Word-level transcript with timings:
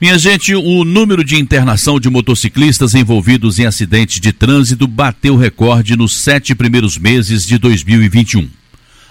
Minha 0.00 0.18
gente, 0.18 0.54
o 0.54 0.82
número 0.82 1.22
de 1.22 1.36
internação 1.36 2.00
de 2.00 2.08
motociclistas 2.08 2.94
envolvidos 2.94 3.58
em 3.58 3.66
acidentes 3.66 4.18
de 4.18 4.32
trânsito 4.32 4.86
bateu 4.86 5.36
recorde 5.36 5.94
nos 5.94 6.16
sete 6.16 6.54
primeiros 6.54 6.96
meses 6.96 7.46
de 7.46 7.58
2021. 7.58 8.48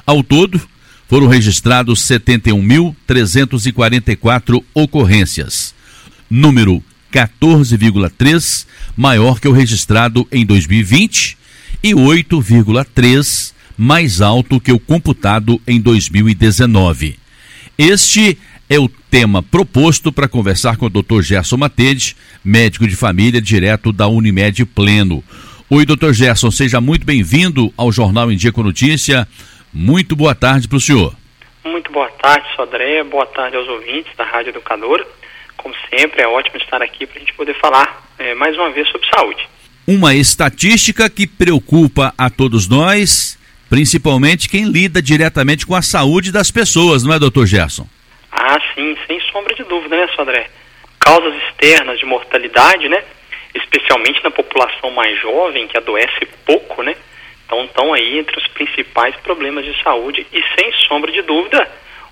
Ao 0.04 0.23
todo, 0.23 0.60
foram 1.07 1.28
registrados 1.28 1.99
71.344 2.07 4.63
ocorrências, 4.73 5.75
número 6.28 6.84
14,3 7.14 8.66
maior 8.98 9.40
que 9.40 9.48
o 9.48 9.52
registrado 9.52 10.28
em 10.32 10.44
2020 10.44 11.38
e 11.84 11.92
8,3 11.92 13.54
mais 13.78 14.21
alto 14.21 14.60
que 14.60 14.71
o 14.71 14.80
computado 14.80 15.62
em 15.68 15.80
2019. 15.80 17.20
Este 17.78 18.32
é 18.32 18.48
o 18.77 18.88
tema 18.88 19.41
proposto 19.41 20.11
para 20.11 20.27
conversar 20.27 20.77
com 20.77 20.86
o 20.86 20.89
Dr. 20.89 21.21
Gerson 21.21 21.57
Matede, 21.57 22.15
médico 22.45 22.87
de 22.87 22.96
família 22.96 23.41
direto 23.41 23.91
da 23.91 24.07
Unimed 24.07 24.64
Pleno. 24.65 25.23
Oi, 25.68 25.86
Dr. 25.86 26.11
Gerson, 26.11 26.51
seja 26.51 26.79
muito 26.79 27.05
bem-vindo 27.05 27.74
ao 27.75 27.91
Jornal 27.91 28.32
em 28.32 28.37
Dia 28.37 28.51
com 28.51 28.61
Notícia. 28.61 29.27
Muito 29.74 30.15
boa 30.15 30.36
tarde 30.36 30.68
para 30.68 30.77
o 30.77 30.82
senhor. 30.82 31.15
Muito 31.63 31.91
boa 31.91 32.09
tarde, 32.11 32.45
Sodré. 32.55 33.03
Boa 33.03 33.25
tarde 33.25 33.58
aos 33.58 33.67
ouvintes 33.67 34.11
da 34.16 34.23
Rádio 34.23 34.50
Educadora. 34.50 35.05
Como 35.58 35.73
sempre, 35.89 36.22
é 36.22 36.27
ótimo 36.27 36.58
estar 36.58 36.81
aqui 36.81 37.08
para 37.08 37.17
a 37.17 37.19
gente 37.19 37.33
poder 37.33 37.59
falar 37.59 38.03
é, 38.19 38.36
mais 38.36 38.55
uma 38.55 38.72
vez 38.72 38.88
sobre 38.89 39.08
saúde. 39.09 39.47
Uma 39.88 40.13
estatística 40.13 41.09
que 41.09 41.25
preocupa 41.25 42.13
a 42.16 42.30
todos 42.30 42.67
nós, 42.67 43.38
principalmente 43.69 44.47
quem 44.47 44.66
lida 44.66 45.02
diretamente 45.02 45.66
com 45.66 45.75
a 45.75 45.81
saúde 45.81 46.31
das 46.31 46.52
pessoas, 46.52 47.03
não 47.03 47.13
é, 47.13 47.19
doutor 47.19 47.47
Gerson? 47.47 47.88
Ah, 48.31 48.59
sim, 48.73 48.95
sem 49.08 49.19
sombra 49.31 49.56
de 49.56 49.64
dúvida, 49.64 49.97
né, 49.97 50.08
Sodré? 50.16 50.47
Causas 51.00 51.33
externas 51.44 52.00
de 52.00 52.06
mortalidade, 52.06 52.88
né? 52.88 53.03
Especialmente 53.53 54.23
na 54.23 54.31
população 54.31 54.91
mais 54.91 55.19
jovem, 55.19 55.67
que 55.67 55.77
adoece 55.77 56.25
pouco, 56.45 56.83
né? 56.83 56.95
Então 57.45 57.66
estão 57.66 57.94
aí 57.94 58.19
entre 58.19 58.38
os 58.38 58.47
principais 58.50 59.16
problemas 59.17 59.66
de 59.66 59.81
saúde 59.81 60.25
e 60.31 60.44
sem 60.55 60.72
sombra 60.88 61.11
de 61.11 61.22
dúvida, 61.23 61.67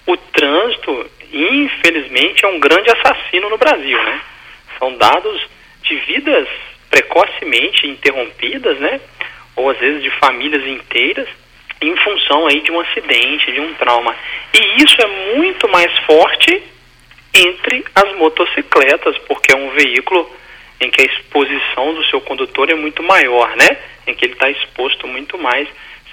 o 0.07 0.17
trânsito, 0.17 1.11
infelizmente, 1.31 2.43
é 2.43 2.47
um 2.47 2.59
grande 2.59 2.89
assassino 2.89 3.49
no 3.49 3.57
Brasil, 3.57 4.01
né? 4.03 4.21
São 4.79 4.95
dados 4.95 5.47
de 5.83 5.95
vidas 5.95 6.47
precocemente 6.89 7.85
interrompidas, 7.85 8.79
né? 8.79 8.99
Ou 9.55 9.69
às 9.69 9.77
vezes 9.77 10.01
de 10.01 10.09
famílias 10.11 10.65
inteiras 10.65 11.27
em 11.81 11.95
função 11.97 12.47
aí 12.47 12.61
de 12.61 12.71
um 12.71 12.79
acidente, 12.79 13.51
de 13.51 13.59
um 13.59 13.73
trauma. 13.75 14.15
E 14.53 14.83
isso 14.83 14.95
é 15.01 15.35
muito 15.37 15.67
mais 15.69 15.91
forte 16.05 16.63
entre 17.33 17.85
as 17.93 18.17
motocicletas, 18.17 19.17
porque 19.27 19.53
é 19.53 19.55
um 19.55 19.71
veículo 19.71 20.29
em 20.79 20.89
que 20.89 21.01
a 21.01 21.05
exposição 21.05 21.93
do 21.93 22.03
seu 22.05 22.21
condutor 22.21 22.69
é 22.69 22.75
muito 22.75 23.03
maior, 23.03 23.55
né? 23.55 23.77
Em 24.05 24.13
que 24.13 24.25
ele 24.25 24.33
está 24.33 24.49
exposto 24.49 25.07
muito 25.07 25.37
mais, 25.37 25.67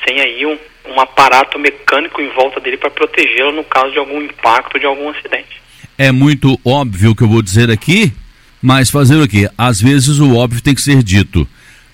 sem 0.06 0.20
aí 0.20 0.46
um, 0.46 0.58
um 0.86 1.00
aparato 1.00 1.58
mecânico 1.58 2.20
em 2.20 2.28
volta 2.30 2.60
dele 2.60 2.76
para 2.76 2.90
protegê-lo 2.90 3.52
no 3.52 3.64
caso 3.64 3.92
de 3.92 3.98
algum 3.98 4.20
impacto, 4.22 4.78
de 4.78 4.86
algum 4.86 5.08
acidente. 5.10 5.62
É 5.96 6.10
muito 6.10 6.58
óbvio 6.64 7.12
o 7.12 7.16
que 7.16 7.22
eu 7.22 7.28
vou 7.28 7.42
dizer 7.42 7.70
aqui, 7.70 8.12
mas 8.60 8.90
fazer 8.90 9.16
o 9.16 9.28
quê? 9.28 9.48
Às 9.56 9.80
vezes 9.80 10.18
o 10.18 10.36
óbvio 10.36 10.62
tem 10.62 10.74
que 10.74 10.82
ser 10.82 11.02
dito. 11.02 11.46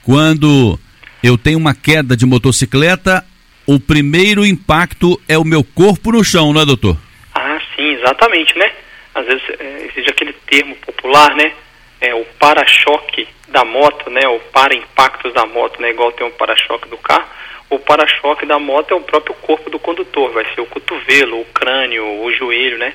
Quando 0.03 0.79
eu 1.23 1.37
tenho 1.37 1.59
uma 1.59 1.75
queda 1.75 2.17
de 2.17 2.25
motocicleta, 2.25 3.25
o 3.73 3.79
primeiro 3.79 4.45
impacto 4.45 5.21
é 5.29 5.39
o 5.39 5.45
meu 5.45 5.63
corpo 5.63 6.11
no 6.11 6.25
chão, 6.25 6.53
não 6.53 6.63
é, 6.63 6.67
doutor? 6.67 6.97
Ah, 7.33 7.61
sim, 7.77 7.93
exatamente, 7.93 8.59
né? 8.59 8.73
Às 9.15 9.25
vezes 9.27 9.43
é, 9.61 9.87
existe 9.89 10.11
aquele 10.11 10.33
termo 10.33 10.75
popular, 10.75 11.37
né? 11.37 11.53
É 12.01 12.13
o 12.13 12.25
para-choque 12.37 13.29
da 13.47 13.65
moto, 13.65 14.11
né? 14.11 14.27
O 14.27 14.41
para-impactos 14.53 15.33
da 15.33 15.47
moto, 15.47 15.81
né? 15.81 15.91
Igual 15.91 16.11
tem 16.11 16.27
o 16.27 16.33
para-choque 16.33 16.89
do 16.89 16.99
carro. 16.99 17.29
O 17.69 17.79
para-choque 17.79 18.45
da 18.45 18.59
moto 18.59 18.91
é 18.91 18.97
o 18.97 19.03
próprio 19.03 19.37
corpo 19.37 19.71
do 19.71 19.79
condutor, 19.79 20.33
vai 20.33 20.45
ser 20.53 20.63
o 20.63 20.67
cotovelo, 20.67 21.41
o 21.41 21.45
crânio, 21.45 22.05
o 22.25 22.33
joelho, 22.33 22.77
né? 22.77 22.93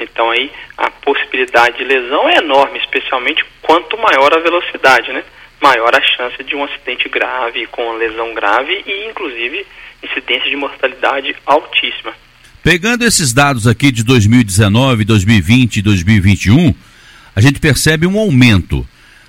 Então 0.00 0.28
aí 0.32 0.50
a 0.76 0.90
possibilidade 0.90 1.78
de 1.78 1.84
lesão 1.84 2.28
é 2.28 2.38
enorme, 2.38 2.80
especialmente 2.80 3.44
quanto 3.62 3.96
maior 3.96 4.34
a 4.34 4.40
velocidade, 4.40 5.12
né? 5.12 5.22
Maior 5.60 5.94
a 5.94 6.02
chance 6.02 6.42
de 6.42 6.56
um 6.56 6.64
acidente 6.64 7.08
grave, 7.08 7.66
com 7.68 7.92
lesão 7.92 8.34
grave 8.34 8.82
e 8.84 9.06
inclusive 9.06 9.64
incidência 10.02 10.50
de 10.50 10.56
mortalidade 10.56 11.34
altíssima. 11.46 12.12
Pegando 12.62 13.04
esses 13.04 13.32
dados 13.32 13.66
aqui 13.66 13.92
de 13.92 14.02
2019, 14.02 15.04
2020 15.04 15.76
e 15.76 15.82
2021, 15.82 16.74
a 17.34 17.40
gente 17.40 17.60
percebe 17.60 18.06
um 18.06 18.18
aumento. 18.18 18.86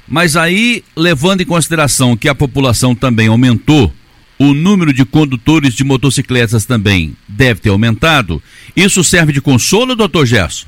Mas 0.08 0.36
aí, 0.36 0.84
levando 0.96 1.42
em 1.42 1.46
consideração 1.46 2.16
que 2.16 2.30
a 2.30 2.36
população 2.36 2.96
também 2.96 3.28
aumentou, 3.28 3.94
o 4.40 4.54
número 4.54 4.94
de 4.94 5.04
condutores 5.04 5.74
de 5.74 5.84
motocicletas 5.84 6.66
também 6.66 7.16
deve 7.28 7.60
ter 7.60 7.70
aumentado. 7.70 8.42
Isso 8.76 9.04
serve 9.04 9.34
de 9.34 9.42
consolo, 9.42 9.96
doutor 9.96 10.26
Gerson? 10.26 10.68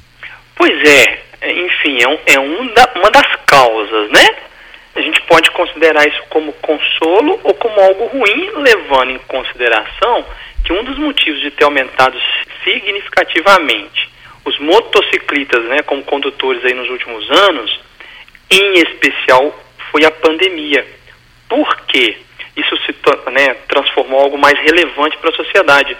Pois 0.55 0.89
é, 0.89 1.23
enfim, 1.41 2.01
é, 2.01 2.07
um, 2.07 2.17
é 2.25 2.39
um 2.39 2.73
da, 2.73 2.91
uma 2.95 3.09
das 3.11 3.35
causas, 3.45 4.11
né? 4.11 4.27
A 4.99 5.01
gente 5.01 5.21
pode 5.21 5.49
considerar 5.51 6.05
isso 6.07 6.21
como 6.29 6.51
consolo 6.53 7.39
ou 7.43 7.53
como 7.53 7.79
algo 7.79 8.05
ruim, 8.07 8.51
levando 8.57 9.11
em 9.11 9.19
consideração 9.19 10.25
que 10.65 10.73
um 10.73 10.83
dos 10.83 10.97
motivos 10.97 11.39
de 11.39 11.51
ter 11.51 11.63
aumentado 11.63 12.19
significativamente 12.63 14.09
os 14.45 14.59
motociclistas, 14.59 15.63
né, 15.65 15.81
como 15.83 16.03
condutores 16.03 16.63
aí 16.65 16.73
nos 16.73 16.89
últimos 16.89 17.29
anos, 17.47 17.79
em 18.49 18.73
especial 18.73 19.57
foi 19.91 20.03
a 20.05 20.11
pandemia. 20.11 20.85
Por 21.47 21.75
quê? 21.87 22.17
Isso 22.55 22.77
se 22.85 22.95
né, 23.31 23.55
transformou 23.67 24.19
algo 24.19 24.37
mais 24.37 24.59
relevante 24.59 25.17
para 25.17 25.29
a 25.29 25.35
sociedade 25.35 25.95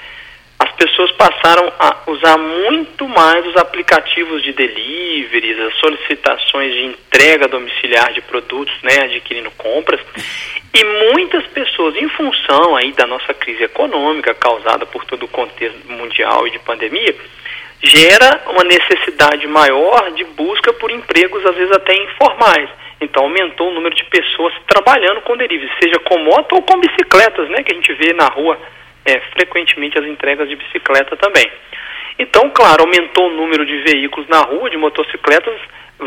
as 0.61 0.71
pessoas 0.73 1.09
passaram 1.13 1.71
a 1.79 1.97
usar 2.07 2.37
muito 2.37 3.07
mais 3.07 3.45
os 3.47 3.55
aplicativos 3.55 4.43
de 4.43 4.51
delivery, 4.51 5.53
as 5.61 5.73
solicitações 5.75 6.73
de 6.73 6.85
entrega 6.85 7.47
domiciliar 7.47 8.11
de 8.11 8.21
produtos, 8.21 8.73
né, 8.83 9.05
adquirindo 9.05 9.49
compras, 9.51 10.01
e 10.73 10.83
muitas 11.13 11.47
pessoas, 11.47 11.95
em 11.95 12.09
função 12.09 12.75
aí 12.75 12.91
da 12.91 13.07
nossa 13.07 13.33
crise 13.33 13.63
econômica 13.63 14.33
causada 14.33 14.85
por 14.85 15.05
todo 15.05 15.23
o 15.23 15.29
contexto 15.29 15.89
mundial 15.89 16.45
e 16.45 16.51
de 16.51 16.59
pandemia, 16.59 17.15
gera 17.81 18.43
uma 18.47 18.65
necessidade 18.65 19.47
maior 19.47 20.11
de 20.11 20.25
busca 20.25 20.73
por 20.73 20.91
empregos, 20.91 21.45
às 21.45 21.55
vezes 21.55 21.71
até 21.71 21.95
informais. 22.03 22.69
Então 22.99 23.23
aumentou 23.23 23.69
o 23.69 23.73
número 23.73 23.95
de 23.95 24.03
pessoas 24.03 24.53
trabalhando 24.67 25.21
com 25.21 25.37
delivery, 25.37 25.71
seja 25.81 25.99
com 25.99 26.17
moto 26.19 26.55
ou 26.55 26.61
com 26.63 26.81
bicicletas, 26.81 27.49
né, 27.49 27.63
que 27.63 27.71
a 27.71 27.75
gente 27.75 27.93
vê 27.93 28.13
na 28.13 28.27
rua 28.27 28.59
é, 29.09 29.19
frequentemente 29.31 29.97
as 29.97 30.05
entregas 30.05 30.47
de 30.47 30.55
bicicleta 30.55 31.15
também. 31.17 31.49
Então, 32.17 32.49
claro, 32.49 32.83
aumentou 32.83 33.27
o 33.27 33.33
número 33.33 33.65
de 33.65 33.77
veículos 33.77 34.27
na 34.27 34.41
rua, 34.41 34.69
de 34.69 34.77
motocicletas, 34.77 35.59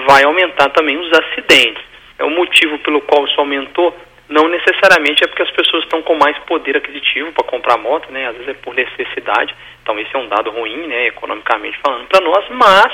vai 0.06 0.24
aumentar 0.24 0.68
também 0.70 0.96
os 0.98 1.10
acidentes. 1.12 1.82
É 2.18 2.24
o 2.24 2.30
motivo 2.30 2.78
pelo 2.78 3.00
qual 3.00 3.26
isso 3.26 3.40
aumentou, 3.40 3.96
não 4.28 4.48
necessariamente 4.48 5.24
é 5.24 5.26
porque 5.26 5.42
as 5.42 5.50
pessoas 5.50 5.84
estão 5.84 6.02
com 6.02 6.14
mais 6.14 6.36
poder 6.40 6.76
aquisitivo 6.76 7.32
para 7.32 7.44
comprar 7.44 7.76
moto, 7.76 8.10
né? 8.10 8.28
Às 8.28 8.36
vezes 8.36 8.48
é 8.48 8.54
por 8.54 8.74
necessidade. 8.74 9.54
Então, 9.82 9.98
esse 9.98 10.14
é 10.14 10.18
um 10.18 10.28
dado 10.28 10.50
ruim, 10.50 10.86
né, 10.86 11.08
economicamente 11.08 11.78
falando 11.82 12.06
para 12.06 12.20
nós, 12.20 12.44
mas 12.50 12.92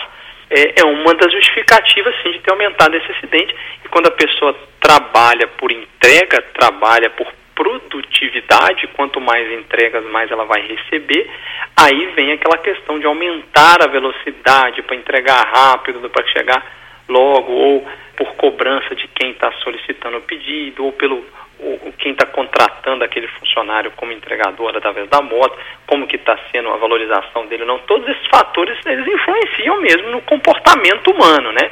é, 0.51 0.81
é, 0.81 0.85
uma 0.85 1.15
das 1.15 1.31
justificativas, 1.33 2.15
sim, 2.23 2.33
de 2.33 2.39
ter 2.41 2.51
aumentado 2.51 2.97
esse 2.97 3.13
acidente. 3.13 3.55
E 3.85 3.89
quando 3.89 4.07
a 4.07 4.13
pessoa 4.13 4.57
trabalha 4.81 5.47
por 5.47 5.71
entrega, 5.71 6.43
trabalha 6.55 7.11
por 7.11 7.27
produtividade, 7.59 8.87
quanto 8.95 9.21
mais 9.21 9.51
entregas, 9.51 10.05
mais 10.05 10.31
ela 10.31 10.45
vai 10.45 10.63
receber. 10.63 11.29
Aí 11.77 12.07
vem 12.15 12.31
aquela 12.31 12.57
questão 12.59 13.01
de 13.01 13.07
aumentar 13.07 13.83
a 13.83 13.89
velocidade 13.89 14.81
para 14.83 14.95
entregar 14.95 15.43
rápido, 15.53 16.09
para 16.09 16.25
chegar 16.29 16.65
logo, 17.09 17.53
ou 17.53 17.87
por 18.17 18.37
cobrança 18.37 18.94
de 18.94 19.09
quem 19.09 19.32
está 19.32 19.50
solicitando 19.65 20.19
o 20.19 20.23
pedido, 20.23 20.85
ou 20.85 20.93
pelo 20.93 21.25
ou 21.61 21.93
quem 21.99 22.12
está 22.12 22.25
contratando 22.25 23.03
aquele 23.03 23.27
funcionário 23.27 23.91
como 23.97 24.12
entregador 24.12 24.77
através 24.77 25.09
da 25.09 25.21
moto, 25.21 25.59
como 25.88 26.06
que 26.06 26.15
está 26.15 26.38
sendo 26.53 26.69
a 26.69 26.77
valorização 26.77 27.47
dele, 27.47 27.65
não. 27.65 27.81
Todos 27.81 28.09
esses 28.09 28.27
fatores 28.29 28.79
eles 28.87 29.05
influenciam 29.05 29.81
mesmo 29.81 30.09
no 30.11 30.21
comportamento 30.23 31.11
humano, 31.11 31.50
né? 31.50 31.69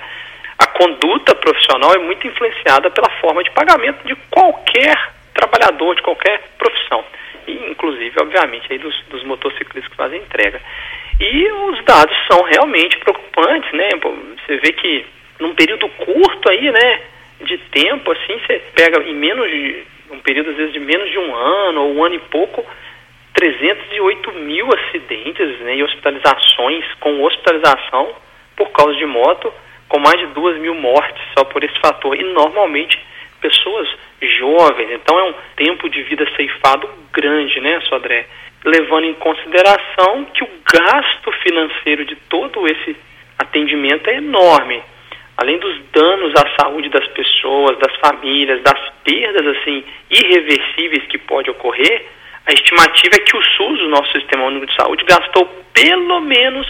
A 0.58 0.66
conduta 0.66 1.36
profissional 1.36 1.92
é 1.94 1.98
muito 1.98 2.26
influenciada 2.26 2.90
pela 2.90 3.08
forma 3.20 3.44
de 3.44 3.50
pagamento 3.52 4.04
de 4.04 4.16
qualquer 4.28 5.14
trabalhador 5.36 5.94
de 5.94 6.02
qualquer 6.02 6.42
profissão. 6.58 7.04
E, 7.46 7.52
inclusive, 7.70 8.12
obviamente, 8.20 8.72
aí 8.72 8.78
dos, 8.78 8.94
dos 9.08 9.22
motociclistas 9.24 9.88
que 9.88 9.96
fazem 9.96 10.20
entrega. 10.20 10.60
E 11.20 11.52
os 11.70 11.84
dados 11.84 12.16
são 12.30 12.42
realmente 12.42 12.98
preocupantes, 12.98 13.70
né? 13.72 13.88
Você 14.46 14.56
vê 14.56 14.72
que 14.72 15.06
num 15.38 15.54
período 15.54 15.88
curto 15.88 16.50
aí, 16.50 16.70
né, 16.70 17.00
de 17.40 17.58
tempo, 17.58 18.10
assim, 18.12 18.38
você 18.38 18.62
pega 18.74 19.02
em 19.02 19.14
menos 19.14 19.48
de, 19.50 19.84
um 20.10 20.18
período 20.20 20.50
às 20.50 20.56
vezes 20.56 20.72
de 20.72 20.80
menos 20.80 21.10
de 21.10 21.18
um 21.18 21.34
ano 21.34 21.82
ou 21.82 21.94
um 21.94 22.04
ano 22.04 22.14
e 22.14 22.18
pouco, 22.18 22.64
308 23.34 24.32
mil 24.32 24.68
acidentes 24.72 25.58
né, 25.60 25.76
e 25.76 25.82
hospitalizações 25.82 26.84
com 27.00 27.22
hospitalização 27.22 28.14
por 28.56 28.70
causa 28.70 28.94
de 28.96 29.04
moto, 29.04 29.52
com 29.88 29.98
mais 29.98 30.18
de 30.18 30.26
duas 30.28 30.58
mil 30.58 30.74
mortes 30.74 31.22
só 31.36 31.44
por 31.44 31.62
esse 31.62 31.78
fator. 31.80 32.18
E 32.18 32.24
normalmente 32.24 32.98
pessoas 33.40 33.88
jovens, 34.20 34.90
então 34.92 35.18
é 35.18 35.24
um 35.24 35.34
tempo 35.56 35.88
de 35.88 36.02
vida 36.04 36.26
ceifado 36.36 36.88
grande, 37.12 37.60
né, 37.60 37.80
Sodré? 37.82 38.26
Levando 38.64 39.04
em 39.04 39.14
consideração 39.14 40.24
que 40.32 40.42
o 40.42 40.48
gasto 40.72 41.32
financeiro 41.42 42.04
de 42.04 42.16
todo 42.28 42.66
esse 42.66 42.96
atendimento 43.38 44.08
é 44.08 44.16
enorme. 44.16 44.82
Além 45.36 45.58
dos 45.58 45.78
danos 45.92 46.32
à 46.34 46.60
saúde 46.60 46.88
das 46.88 47.06
pessoas, 47.08 47.78
das 47.78 47.94
famílias, 47.96 48.62
das 48.62 48.80
perdas 49.04 49.46
assim 49.58 49.84
irreversíveis 50.10 51.04
que 51.06 51.18
pode 51.18 51.50
ocorrer, 51.50 52.06
a 52.46 52.52
estimativa 52.52 53.16
é 53.16 53.20
que 53.20 53.36
o 53.36 53.42
SUS, 53.42 53.80
o 53.82 53.88
nosso 53.88 54.12
Sistema 54.12 54.44
Único 54.44 54.66
de 54.66 54.74
Saúde, 54.74 55.04
gastou 55.04 55.46
pelo 55.74 56.20
menos 56.20 56.66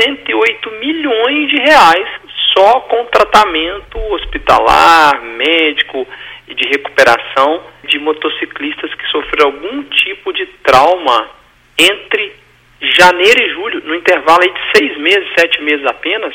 108 0.00 0.70
milhões 0.72 1.48
de 1.48 1.56
reais 1.56 2.08
só 2.56 2.80
com 2.80 3.04
tratamento 3.06 3.98
hospitalar, 4.12 5.20
médico 5.22 6.06
e 6.54 6.62
de 6.62 6.68
recuperação 6.68 7.62
de 7.88 7.98
motociclistas 7.98 8.94
que 8.94 9.06
sofreram 9.08 9.46
algum 9.46 9.82
tipo 9.84 10.32
de 10.32 10.46
trauma 10.62 11.28
entre 11.76 12.32
janeiro 12.80 13.42
e 13.42 13.50
julho, 13.54 13.82
no 13.84 13.94
intervalo 13.94 14.42
aí 14.42 14.52
de 14.52 14.78
seis 14.78 14.98
meses, 14.98 15.28
sete 15.38 15.60
meses 15.62 15.84
apenas, 15.86 16.34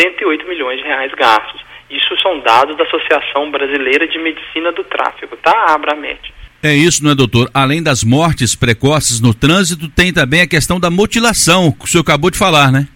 108 0.00 0.46
milhões 0.46 0.78
de 0.78 0.84
reais 0.84 1.12
gastos. 1.12 1.60
Isso 1.90 2.16
são 2.20 2.40
dados 2.40 2.76
da 2.76 2.84
Associação 2.84 3.50
Brasileira 3.50 4.06
de 4.08 4.18
Medicina 4.18 4.72
do 4.72 4.82
Tráfego, 4.84 5.36
tá, 5.36 5.74
Abramet? 5.74 6.32
É 6.62 6.74
isso, 6.74 7.04
não 7.04 7.12
é, 7.12 7.14
doutor? 7.14 7.50
Além 7.52 7.82
das 7.82 8.02
mortes 8.02 8.56
precoces 8.56 9.20
no 9.20 9.34
trânsito, 9.34 9.86
tem 9.88 10.12
também 10.12 10.40
a 10.40 10.48
questão 10.48 10.80
da 10.80 10.90
mutilação, 10.90 11.70
que 11.70 11.84
o 11.84 11.86
senhor 11.86 12.02
acabou 12.02 12.30
de 12.30 12.38
falar, 12.38 12.72
né? 12.72 12.88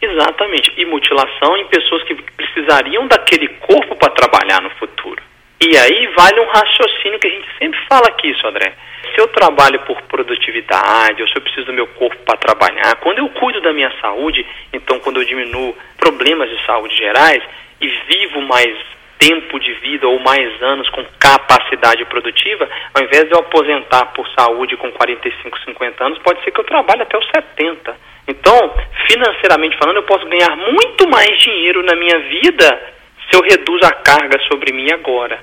Exatamente. 0.00 0.72
E 0.76 0.84
mutilação 0.84 1.56
em 1.56 1.66
pessoas 1.66 2.04
que 2.04 2.14
precisariam 2.14 3.08
daquele 3.08 3.48
corpo 3.48 3.96
para 3.96 4.10
trabalhar 4.10 4.62
no 4.62 4.70
futuro. 4.70 5.20
E 5.60 5.76
aí 5.76 6.06
vale 6.08 6.40
um 6.40 6.48
raciocínio 6.48 7.18
que 7.18 7.26
a 7.26 7.30
gente 7.30 7.48
sempre 7.58 7.80
fala 7.88 8.06
aqui, 8.08 8.28
isso, 8.28 8.46
André. 8.46 8.74
Se 9.14 9.20
eu 9.20 9.28
trabalho 9.28 9.80
por 9.80 10.00
produtividade, 10.02 11.22
ou 11.22 11.28
se 11.28 11.36
eu 11.36 11.40
preciso 11.40 11.66
do 11.66 11.72
meu 11.72 11.86
corpo 11.86 12.16
para 12.24 12.36
trabalhar, 12.36 12.96
quando 12.96 13.18
eu 13.18 13.28
cuido 13.30 13.60
da 13.62 13.72
minha 13.72 13.90
saúde, 14.00 14.44
então 14.72 15.00
quando 15.00 15.20
eu 15.20 15.24
diminuo 15.24 15.74
problemas 15.96 16.50
de 16.50 16.64
saúde 16.66 16.94
gerais 16.96 17.42
e 17.80 17.88
vivo 17.88 18.42
mais 18.42 18.76
tempo 19.18 19.58
de 19.58 19.72
vida 19.74 20.06
ou 20.06 20.18
mais 20.18 20.62
anos 20.62 20.88
com 20.90 21.02
capacidade 21.18 22.04
produtiva, 22.04 22.68
ao 22.92 23.02
invés 23.02 23.24
de 23.24 23.32
eu 23.32 23.38
aposentar 23.38 24.06
por 24.06 24.28
saúde 24.38 24.76
com 24.76 24.92
45, 24.92 25.58
50 25.64 26.04
anos, 26.04 26.18
pode 26.18 26.42
ser 26.44 26.50
que 26.50 26.60
eu 26.60 26.64
trabalhe 26.64 27.00
até 27.00 27.16
os 27.16 27.26
70. 27.34 27.96
Então, 28.28 28.74
financeiramente 29.06 29.78
falando, 29.78 29.96
eu 29.96 30.02
posso 30.02 30.26
ganhar 30.26 30.54
muito 30.54 31.08
mais 31.08 31.38
dinheiro 31.38 31.82
na 31.82 31.94
minha 31.94 32.18
vida 32.18 32.95
se 33.30 33.36
eu 33.36 33.42
reduzo 33.42 33.84
a 33.84 33.92
carga 33.92 34.38
sobre 34.48 34.72
mim 34.72 34.90
agora. 34.92 35.42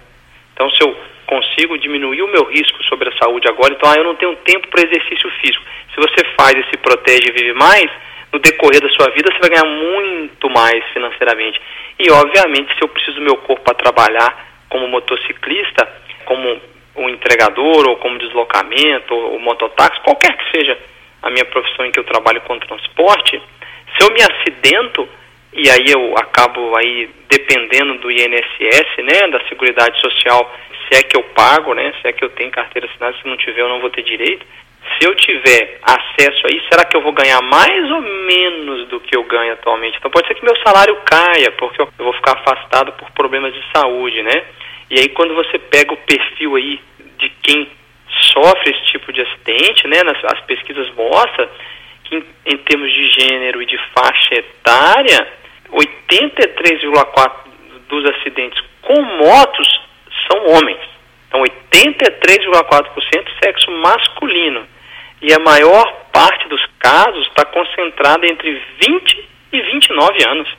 Então, 0.54 0.70
se 0.72 0.84
eu 0.84 0.96
consigo 1.26 1.78
diminuir 1.78 2.22
o 2.22 2.28
meu 2.28 2.46
risco 2.46 2.84
sobre 2.84 3.10
a 3.10 3.18
saúde 3.18 3.48
agora, 3.48 3.74
então 3.74 3.90
ah, 3.90 3.96
eu 3.98 4.04
não 4.04 4.16
tenho 4.16 4.36
tempo 4.38 4.68
para 4.68 4.84
exercício 4.84 5.30
físico. 5.42 5.64
Se 5.94 5.98
você 5.98 6.24
faz 6.40 6.54
e 6.58 6.70
se 6.70 6.78
protege 6.78 7.30
e 7.30 7.32
vive 7.32 7.54
mais, 7.54 7.90
no 8.32 8.40
decorrer 8.40 8.82
da 8.82 8.90
sua 8.90 9.10
vida 9.12 9.32
você 9.32 9.40
vai 9.40 9.50
ganhar 9.50 9.66
muito 9.66 10.50
mais 10.50 10.84
financeiramente. 10.94 11.60
E 12.00 12.12
obviamente, 12.12 12.74
se 12.76 12.84
eu 12.84 12.88
preciso 12.88 13.18
do 13.18 13.26
meu 13.26 13.38
corpo 13.38 13.64
para 13.64 13.76
trabalhar 13.76 14.54
como 14.70 14.88
motociclista, 14.88 15.88
como 16.26 16.60
um 16.96 17.10
entregador, 17.10 17.90
ou 17.90 17.98
como 17.98 18.18
deslocamento, 18.18 19.14
ou, 19.14 19.34
ou 19.34 19.40
mototáxi, 19.40 20.00
qualquer 20.02 20.36
que 20.38 20.58
seja 20.58 20.78
a 21.22 21.30
minha 21.30 21.46
profissão 21.46 21.86
em 21.86 21.92
que 21.92 22.00
eu 22.00 22.04
trabalho 22.04 22.42
com 22.42 22.60
transporte, 22.60 23.42
se 23.98 24.06
eu 24.06 24.14
me 24.14 24.22
acidento, 24.22 25.08
e 25.56 25.70
aí 25.70 25.92
eu 25.92 26.16
acabo 26.18 26.76
aí 26.76 27.10
dependendo 27.30 27.98
do 28.00 28.12
INSS, 28.12 29.04
né, 29.04 29.28
da 29.30 29.40
Seguridade 29.48 30.00
Social, 30.02 30.52
se 30.88 31.00
é 31.00 31.04
que 31.04 31.16
eu 31.18 31.24
pago, 31.24 31.74
né, 31.74 31.94
se 32.02 32.08
é 32.08 32.14
que 32.14 32.24
eu 32.24 32.30
tenho 32.30 32.52
carteira 32.52 32.88
assinada, 32.88 33.18
se 33.18 33.28
não 33.28 33.38
tiver 33.38 33.62
eu 33.62 33.70
não 33.70 33.80
vou 33.80 33.90
ter 33.90 34.04
direito. 34.04 34.46
Se 35.00 35.08
eu 35.08 35.16
tiver 35.16 35.80
acesso 35.82 36.46
aí, 36.46 36.62
será 36.70 36.84
que 36.84 36.96
eu 36.96 37.02
vou 37.02 37.14
ganhar 37.14 37.42
mais 37.42 37.90
ou 37.90 38.02
menos 38.02 38.88
do 38.90 39.00
que 39.00 39.16
eu 39.16 39.24
ganho 39.24 39.54
atualmente? 39.54 39.98
Então 39.98 40.12
pode 40.12 40.28
ser 40.28 40.36
que 40.36 40.44
meu 40.44 40.56
salário 40.58 40.96
caia, 41.06 41.52
porque 41.52 41.82
eu 41.82 41.90
vou 41.98 42.14
ficar 42.14 42.34
afastado 42.34 42.92
por 42.94 43.10
problemas 43.12 43.54
de 43.54 43.64
saúde, 43.72 44.22
né? 44.22 44.44
E 44.90 45.00
aí 45.00 45.10
quando 45.10 45.34
você 45.36 45.58
pega 45.58 45.94
o 45.94 45.98
perfil 45.98 46.56
aí 46.56 46.82
de 47.18 47.30
quem 47.42 47.70
sofre 48.34 48.72
esse 48.72 48.86
tipo 48.92 49.14
de 49.14 49.22
acidente, 49.22 49.88
né? 49.88 50.04
Nas, 50.04 50.18
as 50.26 50.42
pesquisas 50.42 50.94
mostram 50.96 51.48
que 52.04 52.18
em, 52.18 52.26
em 52.46 52.58
termos 52.58 52.92
de 52.92 53.10
gênero 53.12 53.62
e 53.62 53.66
de 53.66 53.78
faixa 53.96 54.36
etária, 54.36 55.28
83,4% 55.74 57.32
dos 57.90 58.06
acidentes 58.12 58.64
com 58.82 59.02
motos 59.02 59.82
são 60.28 60.48
homens. 60.48 60.80
Então 61.28 61.42
83,4% 61.42 63.30
sexo 63.44 63.72
masculino. 63.72 64.68
E 65.22 65.34
a 65.34 65.40
maior 65.40 65.86
parte 66.12 66.48
dos 66.48 66.64
casos 66.80 67.28
está 67.28 67.46
concentrada 67.46 68.26
entre 68.28 68.62
20 68.82 69.30
e 69.54 69.62
29 69.62 70.30
anos. 70.30 70.50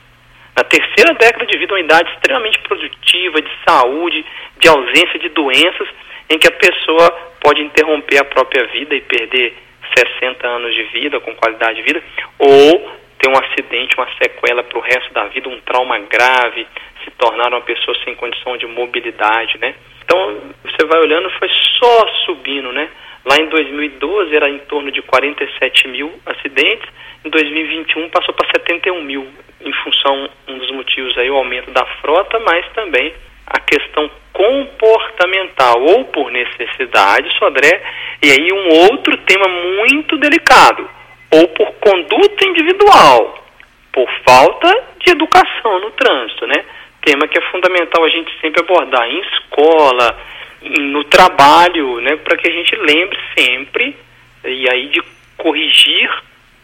Na 0.55 0.63
terceira 0.63 1.13
década 1.13 1.45
de 1.45 1.57
vida, 1.57 1.73
uma 1.73 1.79
idade 1.79 2.09
extremamente 2.13 2.59
produtiva, 2.59 3.41
de 3.41 3.51
saúde, 3.67 4.25
de 4.57 4.67
ausência 4.67 5.19
de 5.19 5.29
doenças, 5.29 5.87
em 6.29 6.39
que 6.39 6.47
a 6.47 6.51
pessoa 6.51 7.11
pode 7.41 7.61
interromper 7.61 8.19
a 8.19 8.25
própria 8.25 8.65
vida 8.67 8.95
e 8.95 9.01
perder 9.01 9.53
60 9.95 10.47
anos 10.47 10.73
de 10.73 10.83
vida 10.83 11.19
com 11.19 11.35
qualidade 11.35 11.75
de 11.75 11.83
vida, 11.83 12.03
ou 12.39 12.91
ter 13.25 13.29
um 13.29 13.37
acidente, 13.37 13.97
uma 13.97 14.07
sequela 14.21 14.63
para 14.63 14.77
o 14.77 14.81
resto 14.81 15.11
da 15.11 15.25
vida, 15.25 15.49
um 15.49 15.59
trauma 15.61 15.97
grave, 15.99 16.67
se 17.03 17.11
tornar 17.17 17.49
uma 17.49 17.61
pessoa 17.61 17.97
sem 18.03 18.13
condição 18.15 18.55
de 18.57 18.67
mobilidade, 18.67 19.57
né? 19.57 19.73
Então, 20.03 20.37
você 20.63 20.85
vai 20.85 20.99
olhando, 20.99 21.29
foi 21.31 21.49
só 21.79 22.07
subindo, 22.25 22.71
né? 22.71 22.87
Lá 23.25 23.37
em 23.37 23.49
2012 23.49 24.35
era 24.35 24.47
em 24.47 24.59
torno 24.59 24.91
de 24.91 25.01
47 25.01 25.87
mil 25.87 26.13
acidentes, 26.25 26.87
em 27.25 27.29
2021 27.29 28.09
passou 28.09 28.35
para 28.35 28.47
71 28.55 29.01
mil, 29.01 29.27
em 29.61 29.73
função, 29.73 30.29
um 30.47 30.59
dos 30.59 30.69
motivos 30.71 31.17
aí, 31.17 31.29
o 31.31 31.37
aumento 31.37 31.71
da 31.71 31.85
frota, 32.01 32.39
mas 32.39 32.67
também 32.73 33.11
a 33.47 33.59
questão 33.59 34.09
comportamental, 34.33 35.81
ou 35.81 36.05
por 36.05 36.29
necessidade, 36.29 37.35
Sodré, 37.39 37.81
e 38.21 38.29
aí 38.29 38.53
um 38.53 38.91
outro 38.91 39.17
tema 39.17 39.47
muito 39.47 40.15
delicado, 40.17 40.87
ou 41.31 41.47
por 41.49 41.71
conduta 41.73 42.47
individual, 42.47 43.43
por 43.91 44.09
falta 44.27 44.83
de 44.99 45.11
educação 45.11 45.79
no 45.79 45.91
trânsito, 45.91 46.47
né? 46.47 46.63
Tema 47.01 47.27
que 47.27 47.37
é 47.37 47.51
fundamental 47.51 48.03
a 48.03 48.09
gente 48.09 48.31
sempre 48.41 48.61
abordar 48.61 49.07
em 49.07 49.19
escola, 49.21 50.17
no 50.61 51.03
trabalho, 51.03 51.99
né, 52.01 52.15
para 52.17 52.37
que 52.37 52.49
a 52.49 52.51
gente 52.51 52.75
lembre 52.75 53.17
sempre 53.37 53.95
e 54.43 54.67
aí 54.71 54.87
de 54.87 55.01
corrigir 55.37 56.09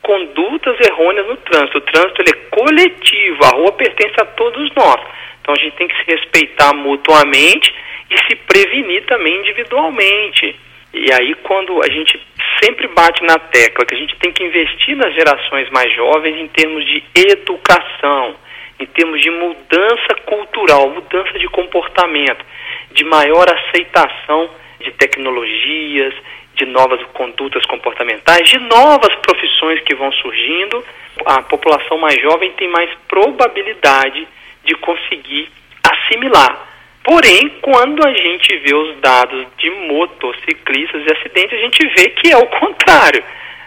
condutas 0.01 0.75
errôneas 0.87 1.27
no 1.27 1.37
trânsito. 1.37 1.77
O 1.77 1.81
trânsito 1.81 2.21
ele 2.21 2.31
é 2.31 2.49
coletivo, 2.49 3.45
a 3.45 3.49
rua 3.49 3.71
pertence 3.73 4.15
a 4.19 4.25
todos 4.25 4.71
nós. 4.75 4.99
Então 5.41 5.53
a 5.53 5.57
gente 5.57 5.75
tem 5.75 5.87
que 5.87 5.95
se 5.97 6.11
respeitar 6.11 6.73
mutuamente 6.73 7.73
e 8.09 8.17
se 8.27 8.35
prevenir 8.35 9.05
também 9.05 9.37
individualmente. 9.37 10.55
E 10.93 11.11
aí 11.13 11.35
quando 11.35 11.81
a 11.83 11.89
gente 11.89 12.19
sempre 12.61 12.87
bate 12.89 13.23
na 13.23 13.39
tecla 13.39 13.85
que 13.85 13.95
a 13.95 13.97
gente 13.97 14.15
tem 14.17 14.31
que 14.31 14.43
investir 14.43 14.95
nas 14.95 15.13
gerações 15.13 15.69
mais 15.71 15.93
jovens 15.95 16.37
em 16.39 16.47
termos 16.47 16.85
de 16.85 17.03
educação, 17.15 18.35
em 18.79 18.85
termos 18.85 19.19
de 19.21 19.29
mudança 19.29 20.15
cultural, 20.25 20.89
mudança 20.89 21.37
de 21.39 21.47
comportamento, 21.47 22.45
de 22.91 23.03
maior 23.03 23.45
aceitação 23.49 24.49
de 24.79 24.91
tecnologias, 24.91 26.13
de 26.55 26.65
novas 26.65 27.01
condutas 27.13 27.65
comportamentais, 27.65 28.49
de 28.49 28.59
novas 28.59 29.15
profissões 29.15 29.79
que 29.81 29.95
vão 29.95 30.11
surgindo, 30.11 30.83
a 31.25 31.41
população 31.43 31.97
mais 31.97 32.21
jovem 32.21 32.51
tem 32.51 32.67
mais 32.67 32.89
probabilidade 33.07 34.27
de 34.63 34.75
conseguir 34.75 35.49
assimilar. 35.83 36.70
Porém, 37.03 37.49
quando 37.61 38.05
a 38.05 38.13
gente 38.13 38.57
vê 38.57 38.75
os 38.75 38.99
dados 38.99 39.47
de 39.57 39.69
motociclistas 39.69 41.03
e 41.05 41.13
acidentes, 41.17 41.57
a 41.57 41.61
gente 41.61 41.87
vê 41.95 42.09
que 42.09 42.31
é 42.31 42.37
o 42.37 42.45
contrário. 42.59 43.23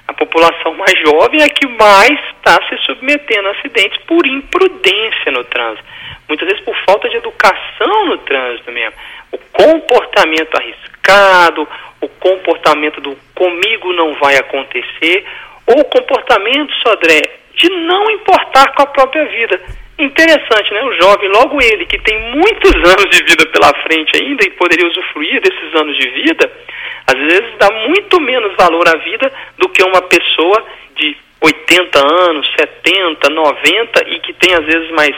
A 0.07 0.13
população 0.13 0.75
mais 0.75 0.95
jovem 1.01 1.43
é 1.43 1.49
que 1.49 1.67
mais 1.67 2.19
está 2.37 2.61
se 2.69 2.77
submetendo 2.85 3.49
a 3.49 3.53
acidentes 3.53 3.99
por 4.07 4.27
imprudência 4.27 5.33
no 5.33 5.43
trânsito. 5.45 5.85
Muitas 6.29 6.49
vezes 6.49 6.65
por 6.65 6.77
falta 6.85 7.09
de 7.09 7.17
educação 7.17 8.07
no 8.07 8.19
trânsito 8.19 8.71
mesmo. 8.71 8.95
O 9.33 9.39
comportamento 9.39 10.55
arriscado, 10.57 11.67
o 12.01 12.09
comportamento 12.09 13.01
do 13.01 13.17
comigo 13.35 13.93
não 13.95 14.15
vai 14.15 14.37
acontecer, 14.37 15.25
ou 15.67 15.81
o 15.81 15.85
comportamento, 15.85 16.73
Sodré, 16.87 17.23
de 17.55 17.69
não 17.71 18.11
importar 18.11 18.75
com 18.75 18.83
a 18.83 18.87
própria 18.87 19.25
vida. 19.27 19.61
Interessante, 19.99 20.73
né? 20.73 20.83
O 20.83 20.93
jovem, 20.95 21.29
logo 21.29 21.63
ele, 21.63 21.87
que 21.87 21.99
tem 22.01 22.19
muitos 22.33 22.73
anos 22.91 23.11
de 23.11 23.23
vida 23.25 23.47
pela 23.47 23.73
frente 23.83 24.21
ainda 24.21 24.45
e 24.45 24.51
poderia 24.51 24.89
usufruir 24.89 25.41
desses 25.41 25.75
anos 25.81 25.97
de 25.97 26.09
vida, 26.09 26.51
às 27.07 27.19
vezes 27.19 27.57
dá 27.59 27.71
muito 27.89 28.21
menos 28.21 28.55
valor 28.57 28.89
à 28.89 28.97
vida 28.99 29.33
do 29.59 29.69
que 29.69 29.83
uma 29.83 30.03
pessoa 30.03 30.65
de 30.97 31.17
80 31.41 31.99
anos, 31.99 32.51
70, 32.59 33.31
90 33.31 34.09
e 34.09 34.19
que 34.21 34.33
tem 34.33 34.55
às 34.55 34.65
vezes 34.65 34.91
mais 34.91 35.15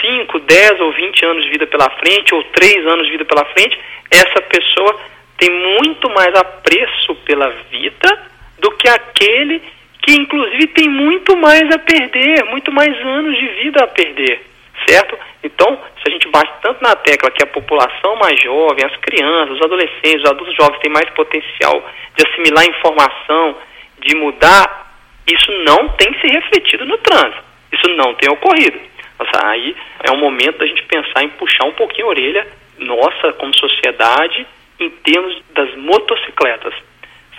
5, 0.00 0.38
10 0.40 0.80
ou 0.80 0.92
20 0.92 1.24
anos 1.26 1.44
de 1.44 1.50
vida 1.50 1.66
pela 1.66 1.88
frente, 1.90 2.34
ou 2.34 2.42
3 2.44 2.86
anos 2.86 3.06
de 3.06 3.12
vida 3.12 3.24
pela 3.24 3.44
frente, 3.46 3.78
essa 4.10 4.42
pessoa 4.42 5.00
tem 5.38 5.50
muito 5.78 6.10
mais 6.10 6.34
apreço 6.34 7.14
pela 7.24 7.48
vida 7.70 8.30
do 8.58 8.70
que 8.72 8.88
aquele 8.88 9.62
que, 10.02 10.12
inclusive, 10.12 10.66
tem 10.68 10.88
muito 10.88 11.36
mais 11.36 11.62
a 11.70 11.78
perder, 11.78 12.44
muito 12.46 12.72
mais 12.72 12.94
anos 13.00 13.38
de 13.38 13.46
vida 13.62 13.84
a 13.84 13.86
perder, 13.86 14.44
certo? 14.88 15.16
Então, 15.44 15.78
se 15.96 16.08
a 16.08 16.10
gente 16.10 16.28
bate 16.28 16.52
tanto 16.60 16.82
na 16.82 16.96
tecla 16.96 17.30
que 17.30 17.42
a 17.42 17.46
população 17.46 18.16
mais 18.16 18.40
jovem, 18.40 18.84
as 18.84 18.96
crianças, 18.96 19.56
os 19.56 19.62
adolescentes, 19.62 20.22
os 20.22 20.30
adultos 20.30 20.54
jovens 20.56 20.80
têm 20.80 20.92
mais 20.92 21.08
potencial 21.10 21.88
de 22.16 22.26
assimilar 22.26 22.66
informação, 22.66 23.56
de 24.00 24.16
mudar, 24.16 24.92
isso 25.26 25.52
não 25.64 25.88
tem 25.90 26.12
se 26.20 26.26
refletido 26.26 26.84
no 26.84 26.98
trânsito. 26.98 27.42
Isso 27.72 27.88
não 27.96 28.14
tem 28.14 28.30
ocorrido. 28.30 28.78
Nossa, 29.18 29.46
aí 29.46 29.74
é 30.02 30.10
um 30.10 30.18
momento 30.18 30.58
da 30.58 30.66
gente 30.66 30.82
pensar 30.82 31.22
em 31.22 31.28
puxar 31.30 31.64
um 31.64 31.72
pouquinho 31.72 32.06
a 32.06 32.10
orelha 32.10 32.46
nossa 32.78 33.32
como 33.34 33.56
sociedade 33.56 34.46
em 34.80 34.90
termos 34.90 35.40
das 35.54 35.74
motocicletas. 35.76 36.74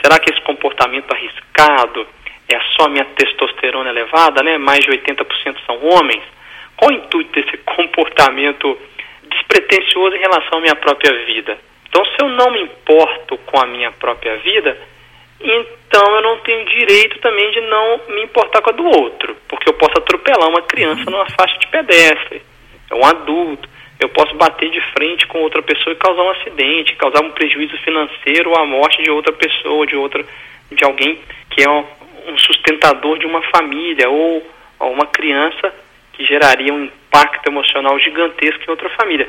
Será 0.02 0.18
que 0.18 0.32
esse 0.32 0.42
comportamento 0.42 1.12
arriscado 1.12 2.08
é 2.50 2.60
só 2.78 2.90
minha 2.90 3.06
testosterona 3.06 3.90
elevada, 3.90 4.44
né? 4.44 4.58
Mais 4.58 4.80
de 4.80 4.92
80% 4.92 5.58
são 5.66 5.80
homens. 5.86 6.24
Qual 6.76 6.92
o 6.92 6.94
intuito 6.94 7.32
desse 7.32 7.58
comportamento 7.64 8.78
despretensioso 9.24 10.16
em 10.16 10.20
relação 10.20 10.60
à 10.60 10.62
minha 10.62 10.76
própria 10.76 11.14
vida? 11.26 11.58
Então, 11.88 12.04
se 12.06 12.16
eu 12.22 12.30
não 12.30 12.52
me 12.52 12.62
importo 12.62 13.38
com 13.46 13.60
a 13.60 13.68
minha 13.68 13.92
própria 13.92 14.38
vida, 14.38 14.78
então 15.40 16.16
eu 16.16 16.22
não 16.22 16.38
tenho 16.40 16.66
direito 16.66 17.20
também 17.20 17.52
de 17.52 17.62
não 17.62 18.02
me 18.10 18.24
importar 18.24 18.62
com 18.62 18.70
a 18.70 18.74
do 18.74 18.86
outro, 18.86 19.36
porque 19.48 19.70
eu 19.70 19.74
posso 19.74 19.98
atropelar 19.98 20.50
uma 20.50 20.62
criança 20.62 21.10
numa 21.10 21.30
faixa 21.30 21.58
de 21.60 21.68
pedestre, 21.68 22.42
é 22.90 22.96
um 22.96 23.06
adulto, 23.06 23.70
eu 24.00 24.10
posso 24.10 24.34
bater 24.36 24.70
de 24.70 24.82
frente 24.92 25.28
com 25.28 25.40
outra 25.40 25.62
pessoa 25.62 25.94
e 25.94 25.98
causar 25.98 26.24
um 26.24 26.30
acidente, 26.32 26.96
causar 26.96 27.24
um 27.24 27.32
prejuízo 27.32 27.78
financeiro 27.80 28.50
ou 28.50 28.58
a 28.58 28.66
morte 28.66 29.02
de 29.04 29.12
outra 29.12 29.32
pessoa, 29.34 29.86
de 29.86 29.96
outra, 29.96 30.26
de 30.72 30.84
alguém 30.84 31.20
que 31.52 31.64
é 31.64 31.70
um 32.28 32.38
sustentador 32.38 33.18
de 33.20 33.26
uma 33.26 33.42
família 33.56 34.10
ou 34.10 34.44
uma 34.80 35.06
criança 35.08 35.74
que 36.14 36.26
geraria 36.26 36.74
um 36.74 36.86
impacto 36.86 37.48
emocional 37.48 38.00
gigantesco 38.00 38.64
em 38.68 38.72
outra 38.72 38.90
família. 38.92 39.28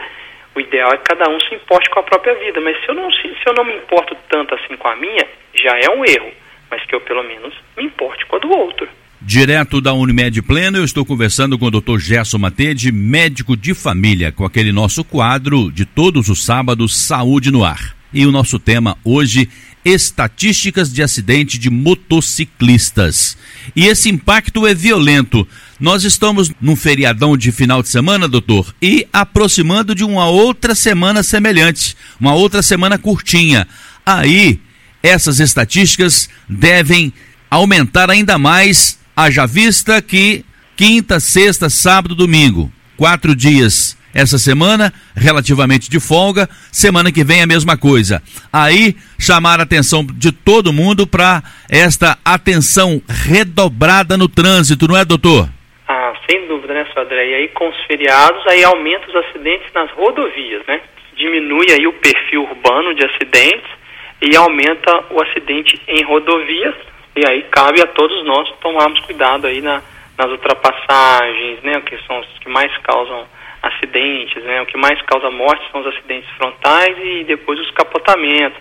O 0.55 0.61
ideal 0.61 0.93
é 0.93 0.97
que 0.97 1.05
cada 1.05 1.29
um 1.29 1.41
se 1.41 1.55
importe 1.55 1.91
com 1.91 2.01
a 2.01 2.03
própria 2.03 2.35
vida, 2.35 2.61
mas 2.61 2.81
se 2.81 2.89
eu 2.89 2.95
não, 2.95 3.11
se, 3.11 3.23
se 3.23 3.47
eu 3.47 3.55
não 3.55 3.65
me 3.65 3.75
importo 3.75 4.17
tanto 4.29 4.55
assim 4.55 4.77
com 4.77 4.89
a 4.89 4.97
minha, 4.97 5.27
já 5.55 5.77
é 5.79 5.91
um 5.91 6.05
erro, 6.05 6.33
mas 6.71 6.85
que 6.87 6.95
eu 6.95 7.01
pelo 7.01 7.25
menos 7.25 7.53
me 7.77 7.85
importe 7.85 8.25
com 8.27 8.37
a 8.37 8.39
do 8.39 8.51
outro. 8.51 8.89
Direto 9.21 9.81
da 9.81 9.95
Unimed 9.95 10.43
Pleno, 10.43 10.79
eu 10.79 10.85
estou 10.85 11.05
conversando 11.05 11.59
com 11.59 11.67
o 11.67 11.71
Dr. 11.71 11.99
Gerson 11.99 12.39
Matede, 12.39 12.93
médico 12.93 13.57
de 13.57 13.75
família, 13.75 14.31
com 14.31 14.45
aquele 14.45 14.71
nosso 14.71 15.03
quadro 15.03 15.73
de 15.73 15.87
todos 15.87 16.29
os 16.29 16.45
sábados, 16.45 17.07
Saúde 17.07 17.51
no 17.51 17.65
Ar. 17.65 17.97
E 18.13 18.27
o 18.27 18.31
nosso 18.31 18.59
tema 18.59 18.97
hoje, 19.05 19.49
estatísticas 19.85 20.93
de 20.93 21.03
acidente 21.03 21.59
de 21.59 21.71
motociclistas. 21.71 23.37
E 23.75 23.87
esse 23.87 24.09
impacto 24.09 24.67
é 24.67 24.75
violento. 24.75 25.47
Nós 25.79 26.05
estamos 26.05 26.51
num 26.61 26.77
feriadão 26.77 27.37
de 27.37 27.53
final 27.53 27.83
de 27.83 27.89
semana, 27.89 28.27
doutor, 28.27 28.75
e 28.81 29.07
aproximando 29.13 29.95
de 29.95 30.05
uma 30.05 30.27
outra 30.27 30.75
semana 30.75 31.23
semelhante, 31.23 31.97
uma 32.21 32.35
outra 32.35 32.63
semana 32.63 32.97
curtinha. 32.99 33.67
Aí, 34.07 34.61
essas 35.03 35.41
estatísticas 35.41 36.29
devem 36.49 37.13
aumentar 37.51 38.11
ainda 38.11 38.39
mais 38.39 38.99
Haja 39.17 39.47
vista 39.47 40.03
que 40.03 40.45
quinta, 40.77 41.21
sexta, 41.21 41.71
sábado, 41.71 42.17
domingo, 42.17 42.73
quatro 42.97 43.35
dias 43.35 43.97
essa 44.15 44.39
semana, 44.39 44.93
relativamente 45.17 45.91
de 45.91 45.99
folga, 45.99 46.49
semana 46.71 47.11
que 47.11 47.25
vem 47.25 47.43
a 47.43 47.47
mesma 47.47 47.77
coisa. 47.77 48.23
Aí 48.53 48.95
chamar 49.19 49.59
a 49.61 49.65
atenção 49.65 50.07
de 50.07 50.31
todo 50.31 50.73
mundo 50.73 51.07
para 51.07 51.43
esta 51.69 52.17
atenção 52.25 53.03
redobrada 53.09 54.17
no 54.17 54.29
trânsito, 54.29 54.87
não 54.87 54.97
é, 54.97 55.05
doutor? 55.05 55.49
Ah, 55.89 56.13
sem 56.31 56.47
dúvida, 56.47 56.73
né, 56.73 56.87
André? 56.97 57.31
E 57.31 57.35
aí 57.35 57.49
com 57.49 57.69
os 57.69 57.77
feriados, 57.87 58.47
aí 58.47 58.63
aumenta 58.63 59.09
os 59.09 59.17
acidentes 59.27 59.67
nas 59.75 59.91
rodovias, 59.91 60.63
né? 60.67 60.81
Diminui 61.17 61.67
aí 61.71 61.87
o 61.87 61.93
perfil 61.93 62.43
urbano 62.43 62.95
de 62.95 63.05
acidentes 63.05 63.71
e 64.23 64.35
aumenta 64.37 65.05
o 65.11 65.23
acidente 65.23 65.81
em 65.87 66.03
rodovias, 66.05 66.75
e 67.17 67.27
aí 67.29 67.43
cabe 67.51 67.81
a 67.83 67.87
todos 67.87 68.25
nós 68.25 68.51
tomarmos 68.61 69.01
cuidado 69.01 69.47
aí 69.47 69.61
na, 69.61 69.83
nas 70.19 70.31
ultrapassagens, 70.31 71.63
né, 71.63 71.81
que 71.83 71.97
são 72.07 72.19
os 72.21 72.27
que 72.39 72.49
mais 72.49 72.77
causam 72.79 73.27
acidentes, 73.67 74.43
né, 74.45 74.61
o 74.61 74.67
que 74.67 74.77
mais 74.77 75.01
causa 75.03 75.31
morte 75.31 75.65
são 75.71 75.81
os 75.81 75.87
acidentes 75.87 76.29
frontais 76.37 76.97
e 76.99 77.25
depois 77.25 77.59
os 77.61 77.71
capotamentos. 77.71 78.59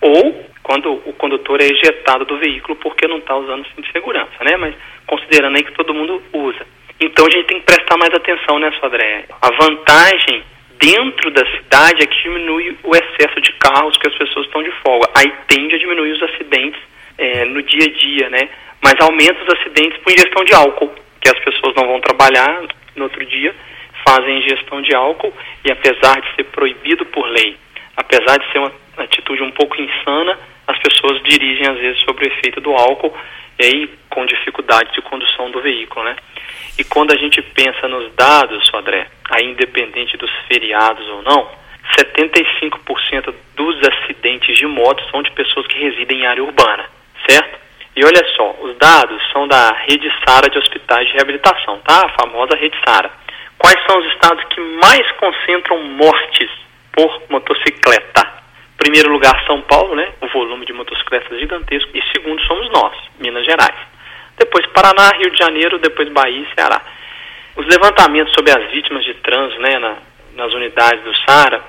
Ou 0.00 0.46
quando 0.62 0.92
o 0.92 1.12
condutor 1.12 1.60
é 1.60 1.66
ejetado 1.66 2.24
do 2.24 2.38
veículo 2.38 2.76
porque 2.76 3.06
não 3.06 3.18
está 3.18 3.36
usando 3.36 3.62
o 3.62 3.68
cinto 3.68 3.82
de 3.82 3.92
segurança, 3.92 4.44
né, 4.44 4.56
mas 4.56 4.74
considerando 5.06 5.56
aí 5.56 5.62
que 5.62 5.72
todo 5.72 5.94
mundo 5.94 6.22
usa. 6.32 6.66
Então 7.00 7.26
a 7.26 7.30
gente 7.30 7.46
tem 7.46 7.60
que 7.60 7.66
prestar 7.66 7.96
mais 7.98 8.12
atenção 8.14 8.58
nessa, 8.58 8.86
André. 8.86 9.26
A 9.40 9.50
vantagem 9.50 10.42
dentro 10.78 11.30
da 11.30 11.44
cidade 11.56 12.02
é 12.02 12.06
que 12.06 12.22
diminui 12.22 12.76
o 12.82 12.90
excesso 12.94 13.40
de 13.40 13.52
carros 13.54 13.96
que 13.98 14.08
as 14.08 14.14
pessoas 14.16 14.46
estão 14.46 14.62
de 14.62 14.70
folga. 14.82 15.08
Aí 15.14 15.32
tende 15.46 15.74
a 15.74 15.78
diminuir 15.78 16.12
os 16.12 16.22
acidentes 16.22 16.80
é, 17.18 17.44
no 17.44 17.62
dia 17.62 17.84
a 17.84 17.98
dia, 17.98 18.30
né? 18.30 18.48
Mas 18.82 18.94
aumenta 19.00 19.42
os 19.42 19.58
acidentes 19.58 19.98
por 20.02 20.12
ingestão 20.12 20.44
de 20.44 20.54
álcool, 20.54 20.90
que 21.20 21.28
as 21.28 21.38
pessoas 21.40 21.74
não 21.74 21.86
vão 21.86 22.00
trabalhar 22.00 22.62
no 22.94 23.04
outro 23.04 23.24
dia, 23.24 23.54
fazem 24.06 24.38
ingestão 24.38 24.80
de 24.82 24.94
álcool 24.94 25.32
e 25.64 25.70
apesar 25.70 26.20
de 26.20 26.34
ser 26.34 26.44
proibido 26.44 27.04
por 27.06 27.26
lei, 27.28 27.56
apesar 27.96 28.38
de 28.38 28.50
ser 28.52 28.58
uma 28.58 28.72
atitude 28.98 29.42
um 29.42 29.50
pouco 29.50 29.80
insana, 29.80 30.38
as 30.66 30.78
pessoas 30.78 31.22
dirigem 31.22 31.66
às 31.66 31.78
vezes 31.78 32.00
sobre 32.02 32.26
o 32.26 32.28
efeito 32.28 32.60
do 32.60 32.72
álcool 32.72 33.14
e 33.58 33.64
aí 33.64 33.90
com 34.10 34.26
dificuldade 34.26 34.92
de 34.92 35.02
condução 35.02 35.50
do 35.50 35.60
veículo, 35.60 36.04
né? 36.04 36.16
E 36.78 36.84
quando 36.84 37.12
a 37.12 37.16
gente 37.16 37.40
pensa 37.40 37.88
nos 37.88 38.12
dados, 38.14 38.70
André, 38.74 39.06
aí 39.30 39.46
independente 39.46 40.16
dos 40.16 40.30
feriados 40.46 41.06
ou 41.08 41.22
não, 41.22 41.48
75% 41.96 43.34
dos 43.54 43.76
acidentes 43.88 44.56
de 44.56 44.66
moto 44.66 45.02
são 45.10 45.22
de 45.22 45.30
pessoas 45.30 45.66
que 45.66 45.78
residem 45.78 46.20
em 46.20 46.26
área 46.26 46.44
urbana 46.44 46.96
certo? 47.28 47.58
E 47.94 48.04
olha 48.04 48.24
só, 48.36 48.54
os 48.60 48.76
dados 48.76 49.22
são 49.32 49.48
da 49.48 49.72
Rede 49.86 50.10
Sara 50.24 50.50
de 50.50 50.58
Hospitais 50.58 51.06
de 51.08 51.14
Reabilitação, 51.14 51.78
tá? 51.78 52.04
A 52.04 52.08
famosa 52.20 52.56
Rede 52.56 52.76
Sara. 52.86 53.10
Quais 53.58 53.78
são 53.86 53.98
os 53.98 54.06
estados 54.12 54.44
que 54.44 54.60
mais 54.60 55.10
concentram 55.12 55.82
mortes 55.82 56.50
por 56.92 57.22
motocicleta? 57.28 58.36
Primeiro 58.76 59.10
lugar, 59.10 59.42
São 59.46 59.62
Paulo, 59.62 59.94
né? 59.94 60.08
O 60.20 60.28
volume 60.28 60.66
de 60.66 60.72
motocicletas 60.72 61.32
é 61.32 61.40
gigantesco. 61.40 61.90
E 61.94 62.02
segundo 62.12 62.40
somos 62.42 62.70
nós, 62.70 62.94
Minas 63.18 63.44
Gerais. 63.44 63.76
Depois 64.38 64.66
Paraná, 64.66 65.10
Rio 65.16 65.30
de 65.30 65.38
Janeiro, 65.38 65.78
depois 65.78 66.10
Bahia 66.10 66.42
e 66.42 66.54
Ceará. 66.54 66.82
Os 67.56 67.66
levantamentos 67.66 68.34
sobre 68.34 68.52
as 68.52 68.70
vítimas 68.70 69.02
de 69.04 69.14
trânsito, 69.14 69.62
né, 69.62 69.78
na, 69.78 69.96
nas 70.34 70.52
unidades 70.52 71.02
do 71.02 71.16
SARA, 71.24 71.64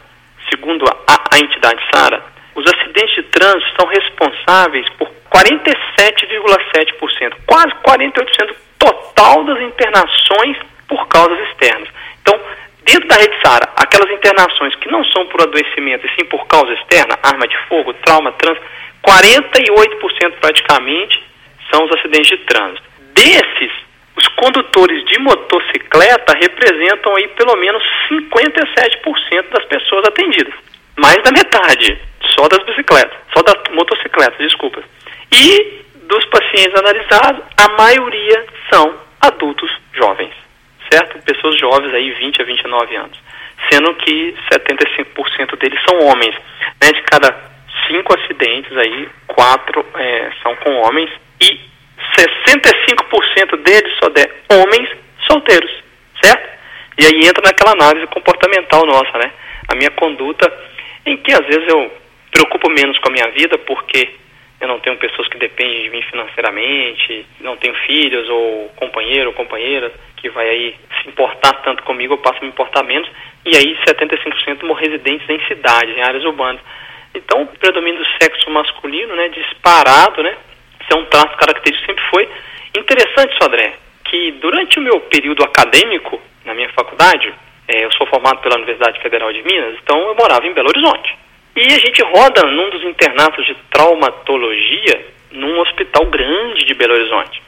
segundo 0.50 0.86
a, 0.86 0.98
a 1.32 1.40
entidade 1.40 1.82
SARA, 1.94 2.22
os 2.54 2.66
acidentes 2.66 3.16
de 3.16 3.24
trânsito 3.24 3.74
são 3.80 3.88
responsáveis 3.90 4.86
por 4.98 5.10
47,7%, 5.34 7.38
quase 7.46 7.72
48% 7.86 8.54
total 8.78 9.46
das 9.46 9.62
internações 9.62 10.58
por 10.88 11.08
causas 11.08 11.40
externas. 11.50 11.90
Então, 12.22 12.40
dentro 12.84 13.08
da 13.08 13.16
rede 13.16 13.36
SARA, 13.44 13.70
aquelas 13.76 14.12
internações 14.12 14.76
que 14.76 14.92
não 14.92 15.04
são 15.06 15.26
por 15.28 15.42
adoecimento 15.42 16.06
e 16.06 16.16
sim 16.16 16.26
por 16.26 16.46
causa 16.48 16.74
externa, 16.74 17.18
arma 17.22 17.48
de 17.48 17.58
fogo, 17.68 17.94
trauma, 17.94 18.32
trânsito, 18.34 18.66
48% 19.06 20.34
praticamente 20.40 21.24
são 21.72 21.86
os 21.86 21.92
acidentes 21.92 22.30
de 22.30 22.38
trânsito. 22.40 22.84
Desses, 23.14 23.72
os 24.16 24.28
condutores 24.30 25.04
de 25.06 25.20
motocicleta 25.20 26.34
representam 26.34 27.16
aí 27.16 27.28
pelo 27.30 27.56
menos 27.56 27.84
57% 28.10 29.50
das 29.52 29.66
pessoas 29.66 30.06
atendidas. 30.08 30.54
Mais 30.96 31.22
da 31.24 31.32
metade, 31.32 32.00
só 32.36 32.48
das 32.48 32.64
bicicletas, 32.66 33.18
só 33.34 33.44
das 33.44 33.56
motocicletas, 33.72 34.38
desculpa. 34.40 34.82
E 35.32 35.86
dos 36.08 36.26
pacientes 36.26 36.76
analisados, 36.76 37.44
a 37.58 37.70
maioria 37.70 38.46
são 38.72 38.96
adultos 39.22 39.70
jovens, 39.94 40.34
certo? 40.92 41.20
Pessoas 41.24 41.58
jovens 41.60 41.94
aí, 41.94 42.12
20 42.12 42.42
a 42.42 42.46
29 42.46 42.96
anos. 42.96 43.20
Sendo 43.72 43.94
que 43.96 44.36
75% 44.54 45.58
deles 45.60 45.80
são 45.88 46.00
homens. 46.08 46.36
Né? 46.82 46.92
De 46.94 47.02
cada 47.04 47.34
cinco 47.88 48.18
acidentes 48.18 48.76
aí, 48.78 49.10
quatro 49.28 49.86
é, 49.96 50.32
são 50.44 50.56
com 50.58 50.74
homens 50.82 51.10
e 51.42 51.60
65% 52.18 53.58
deles 53.64 53.94
só 54.00 54.10
de 54.10 54.30
homens 54.50 54.90
solteiros, 55.26 55.72
certo? 56.24 56.58
E 56.98 57.06
aí 57.06 57.28
entra 57.28 57.44
naquela 57.44 57.72
análise 57.72 58.08
comportamental 58.08 58.86
nossa, 58.86 59.18
né? 59.18 59.32
A 59.68 59.76
minha 59.76 59.92
conduta, 59.92 60.52
em 61.06 61.18
que 61.18 61.32
às 61.32 61.46
vezes 61.46 61.68
eu 61.68 61.92
preocupo 62.32 62.70
menos 62.70 62.98
com 63.00 63.10
a 63.10 63.12
minha 63.12 63.30
vida, 63.32 63.58
porque 63.60 64.16
eu 64.60 64.68
não 64.68 64.80
tenho 64.80 64.98
pessoas 64.98 65.28
que 65.28 65.38
dependem 65.38 65.84
de 65.84 65.90
mim 65.90 66.02
financeiramente, 66.04 67.26
não 67.40 67.56
tenho 67.58 67.76
filhos 67.86 68.28
ou 68.30 68.70
companheiro 68.76 69.30
ou 69.30 69.34
companheira 69.34 69.92
que 70.18 70.30
vai 70.30 70.50
aí 70.50 70.76
se 71.02 71.10
importar 71.10 71.54
tanto 71.62 71.84
comigo, 71.84 72.16
eu 72.16 72.18
passo 72.18 72.40
a 72.40 72.42
me 72.42 72.50
importar 72.50 72.84
menos. 72.84 73.10
E 73.46 73.56
aí 73.56 73.78
75% 73.88 74.60
são 74.60 74.74
residentes 74.74 75.30
em 75.30 75.40
cidades, 75.48 75.96
em 75.96 76.02
áreas 76.02 76.26
urbanas. 76.26 76.62
Então, 77.14 77.44
o 77.44 77.48
predomínio 77.48 78.00
do 78.00 78.08
sexo 78.22 78.50
masculino, 78.50 79.16
né, 79.16 79.30
disparado, 79.30 80.22
né, 80.22 80.36
isso 80.82 80.92
é 80.92 80.96
um 80.96 81.06
traço 81.06 81.36
característico 81.38 81.86
sempre 81.86 82.04
foi. 82.10 82.30
Interessante, 82.78 83.38
Sodré, 83.42 83.74
que 84.06 84.32
durante 84.34 84.80
o 84.80 84.82
meu 84.82 85.00
período 85.02 85.44
acadêmico 85.44 86.22
na 86.46 86.54
minha 86.54 86.70
faculdade, 86.70 87.34
é, 87.68 87.86
eu 87.86 87.92
sou 87.94 88.08
formado 88.08 88.40
pela 88.42 88.56
Universidade 88.56 89.00
Federal 89.02 89.32
de 89.32 89.44
Minas, 89.44 89.78
então 89.82 90.00
eu 90.08 90.16
morava 90.16 90.46
em 90.46 90.54
Belo 90.54 90.70
Horizonte. 90.70 91.18
E 91.58 91.74
a 91.74 91.80
gente 91.80 92.04
roda 92.04 92.44
num 92.44 92.70
dos 92.70 92.84
internatos 92.84 93.44
de 93.48 93.56
traumatologia 93.72 95.08
num 95.32 95.60
hospital 95.60 96.06
grande 96.06 96.64
de 96.66 96.76
Belo 96.76 96.94
Horizonte. 96.94 97.42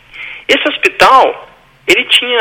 Esse 0.47 0.67
hospital, 0.67 1.47
ele 1.87 2.03
tinha 2.05 2.39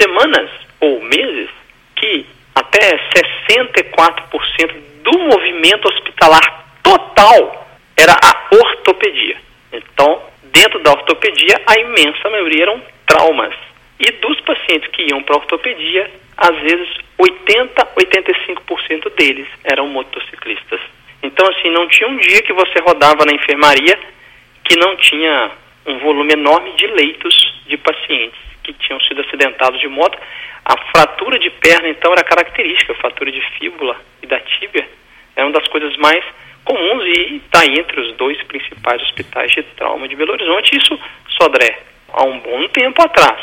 semanas 0.00 0.50
ou 0.80 1.00
meses 1.02 1.48
que 1.94 2.26
até 2.56 2.98
64% 3.14 4.74
do 5.04 5.16
movimento 5.16 5.86
hospitalar 5.86 6.66
total 6.82 7.68
era 7.96 8.12
a 8.12 8.56
ortopedia. 8.56 9.36
Então, 9.72 10.20
dentro 10.42 10.80
da 10.80 10.90
ortopedia, 10.90 11.62
a 11.68 11.78
imensa 11.78 12.28
maioria 12.30 12.64
eram 12.64 12.82
traumas. 13.06 13.54
E 14.00 14.10
dos 14.10 14.40
pacientes 14.40 14.90
que 14.90 15.02
iam 15.08 15.22
para 15.22 15.36
a 15.36 15.38
ortopedia, 15.38 16.10
às 16.36 16.56
vezes 16.60 16.88
80, 17.18 17.86
85% 17.96 19.14
deles 19.16 19.48
eram 19.64 19.88
motociclistas. 19.88 20.80
Então, 21.22 21.46
assim, 21.48 21.70
não 21.70 21.88
tinha 21.88 22.08
um 22.08 22.16
dia 22.16 22.42
que 22.42 22.52
você 22.52 22.78
rodava 22.80 23.24
na 23.24 23.34
enfermaria 23.34 23.98
que 24.64 24.76
não 24.76 24.96
tinha 24.96 25.50
um 25.86 25.98
volume 25.98 26.32
enorme 26.32 26.72
de 26.72 26.86
leitos 26.88 27.62
de 27.66 27.76
pacientes 27.76 28.38
que 28.62 28.72
tinham 28.74 29.00
sido 29.00 29.20
acidentados 29.22 29.80
de 29.80 29.88
moto. 29.88 30.18
A 30.64 30.76
fratura 30.90 31.38
de 31.38 31.48
perna, 31.50 31.88
então, 31.88 32.12
era 32.12 32.24
característica, 32.24 32.92
a 32.92 32.96
fratura 32.96 33.30
de 33.30 33.40
fíbula 33.58 33.96
e 34.22 34.26
da 34.26 34.40
tíbia 34.40 34.86
é 35.36 35.44
uma 35.44 35.52
das 35.52 35.68
coisas 35.68 35.94
mais 35.98 36.24
comuns 36.64 37.04
e 37.04 37.36
está 37.36 37.64
entre 37.64 38.00
os 38.00 38.16
dois 38.16 38.42
principais 38.44 39.00
hospitais 39.02 39.52
de 39.52 39.62
trauma 39.62 40.08
de 40.08 40.16
Belo 40.16 40.32
Horizonte. 40.32 40.76
Isso, 40.76 40.98
Sodré, 41.28 41.78
há 42.12 42.24
um 42.24 42.40
bom 42.40 42.66
tempo 42.68 43.00
atrás. 43.02 43.38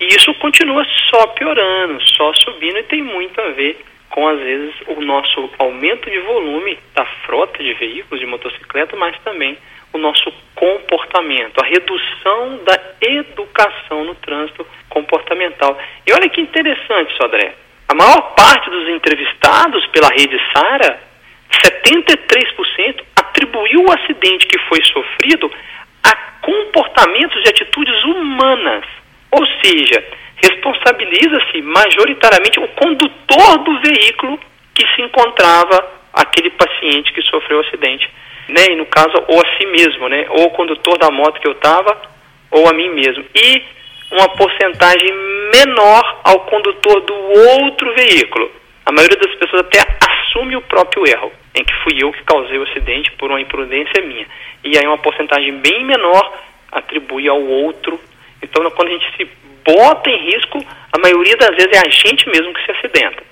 E 0.00 0.06
isso 0.06 0.32
continua 0.34 0.86
só 1.10 1.26
piorando, 1.28 2.00
só 2.08 2.32
subindo 2.34 2.78
e 2.78 2.82
tem 2.84 3.02
muito 3.02 3.40
a 3.40 3.48
ver 3.50 3.82
com, 4.10 4.28
às 4.28 4.38
vezes, 4.38 4.74
o 4.86 5.00
nosso 5.00 5.50
aumento 5.58 6.10
de 6.10 6.18
volume 6.20 6.78
da 6.94 7.04
frota 7.24 7.62
de 7.62 7.72
veículos 7.74 8.20
de 8.20 8.26
motocicleta, 8.26 8.96
mas 8.96 9.18
também 9.20 9.56
o 9.92 9.98
nosso 9.98 10.32
comportamento, 10.54 11.60
a 11.60 11.66
redução 11.66 12.60
da 12.64 12.78
educação 13.00 14.04
no 14.04 14.14
trânsito 14.16 14.66
comportamental. 14.88 15.78
E 16.06 16.12
olha 16.12 16.28
que 16.28 16.40
interessante, 16.40 17.16
Sodré. 17.16 17.54
A 17.88 17.94
maior 17.94 18.34
parte 18.34 18.68
dos 18.68 18.88
entrevistados 18.88 19.86
pela 19.88 20.08
rede 20.08 20.38
Sara, 20.52 21.00
73%, 21.50 23.04
atribuiu 23.16 23.84
o 23.84 23.92
acidente 23.92 24.46
que 24.46 24.58
foi 24.60 24.82
sofrido 24.84 25.50
a 26.02 26.16
comportamentos 26.40 27.42
e 27.44 27.48
atitudes 27.48 28.04
humanas. 28.04 28.84
Ou 29.30 29.46
seja, 29.62 30.04
responsabiliza-se 30.36 31.62
majoritariamente 31.62 32.60
o 32.60 32.68
condutor 32.68 33.58
do 33.58 33.80
veículo 33.80 34.38
que 34.74 34.86
se 34.94 35.02
encontrava 35.02 35.96
aquele 36.12 36.50
paciente 36.50 37.12
que 37.12 37.22
sofreu 37.22 37.58
o 37.58 37.60
acidente. 37.60 38.08
Né? 38.48 38.66
E 38.70 38.76
no 38.76 38.86
caso, 38.86 39.12
ou 39.28 39.40
a 39.40 39.56
si 39.56 39.66
mesmo, 39.66 40.08
né? 40.08 40.26
ou 40.30 40.46
o 40.46 40.50
condutor 40.50 40.98
da 40.98 41.10
moto 41.10 41.40
que 41.40 41.48
eu 41.48 41.52
estava, 41.52 42.00
ou 42.50 42.68
a 42.68 42.72
mim 42.72 42.90
mesmo. 42.90 43.24
E 43.34 43.62
uma 44.12 44.28
porcentagem 44.30 45.12
menor 45.54 46.20
ao 46.24 46.40
condutor 46.40 47.00
do 47.00 47.14
outro 47.14 47.92
veículo. 47.94 48.50
A 48.84 48.92
maioria 48.92 49.18
das 49.18 49.34
pessoas 49.34 49.62
até 49.62 49.80
assume 50.00 50.56
o 50.56 50.62
próprio 50.62 51.06
erro, 51.08 51.32
em 51.54 51.64
que 51.64 51.74
fui 51.82 51.94
eu 52.00 52.12
que 52.12 52.22
causei 52.22 52.58
o 52.58 52.62
acidente 52.62 53.10
por 53.12 53.30
uma 53.30 53.40
imprudência 53.40 54.04
minha. 54.04 54.26
E 54.62 54.78
aí 54.78 54.86
uma 54.86 54.98
porcentagem 54.98 55.58
bem 55.58 55.84
menor 55.84 56.32
atribui 56.70 57.28
ao 57.28 57.42
outro. 57.42 57.98
Então, 58.42 58.68
quando 58.70 58.88
a 58.88 58.92
gente 58.92 59.16
se 59.16 59.28
bota 59.64 60.10
em 60.10 60.32
risco, 60.32 60.64
a 60.92 60.98
maioria 60.98 61.36
das 61.36 61.50
vezes 61.56 61.72
é 61.72 61.86
a 61.86 61.90
gente 61.90 62.28
mesmo 62.28 62.54
que 62.54 62.64
se 62.64 62.70
acidenta. 62.72 63.22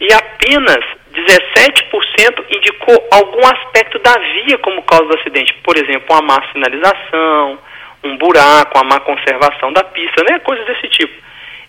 E 0.00 0.12
apenas 0.12 0.84
17% 1.14 2.44
indicou 2.50 3.08
algum 3.10 3.46
aspecto 3.46 3.98
da 4.00 4.12
via 4.12 4.58
como 4.58 4.82
causa 4.82 5.06
do 5.06 5.18
acidente. 5.18 5.54
Por 5.62 5.76
exemplo, 5.76 6.06
uma 6.10 6.22
má 6.22 6.42
sinalização, 6.52 7.58
um 8.04 8.16
buraco, 8.18 8.78
uma 8.78 8.84
má 8.84 9.00
conservação 9.00 9.72
da 9.72 9.82
pista, 9.84 10.22
né? 10.28 10.38
coisas 10.40 10.66
desse 10.66 10.88
tipo. 10.88 11.14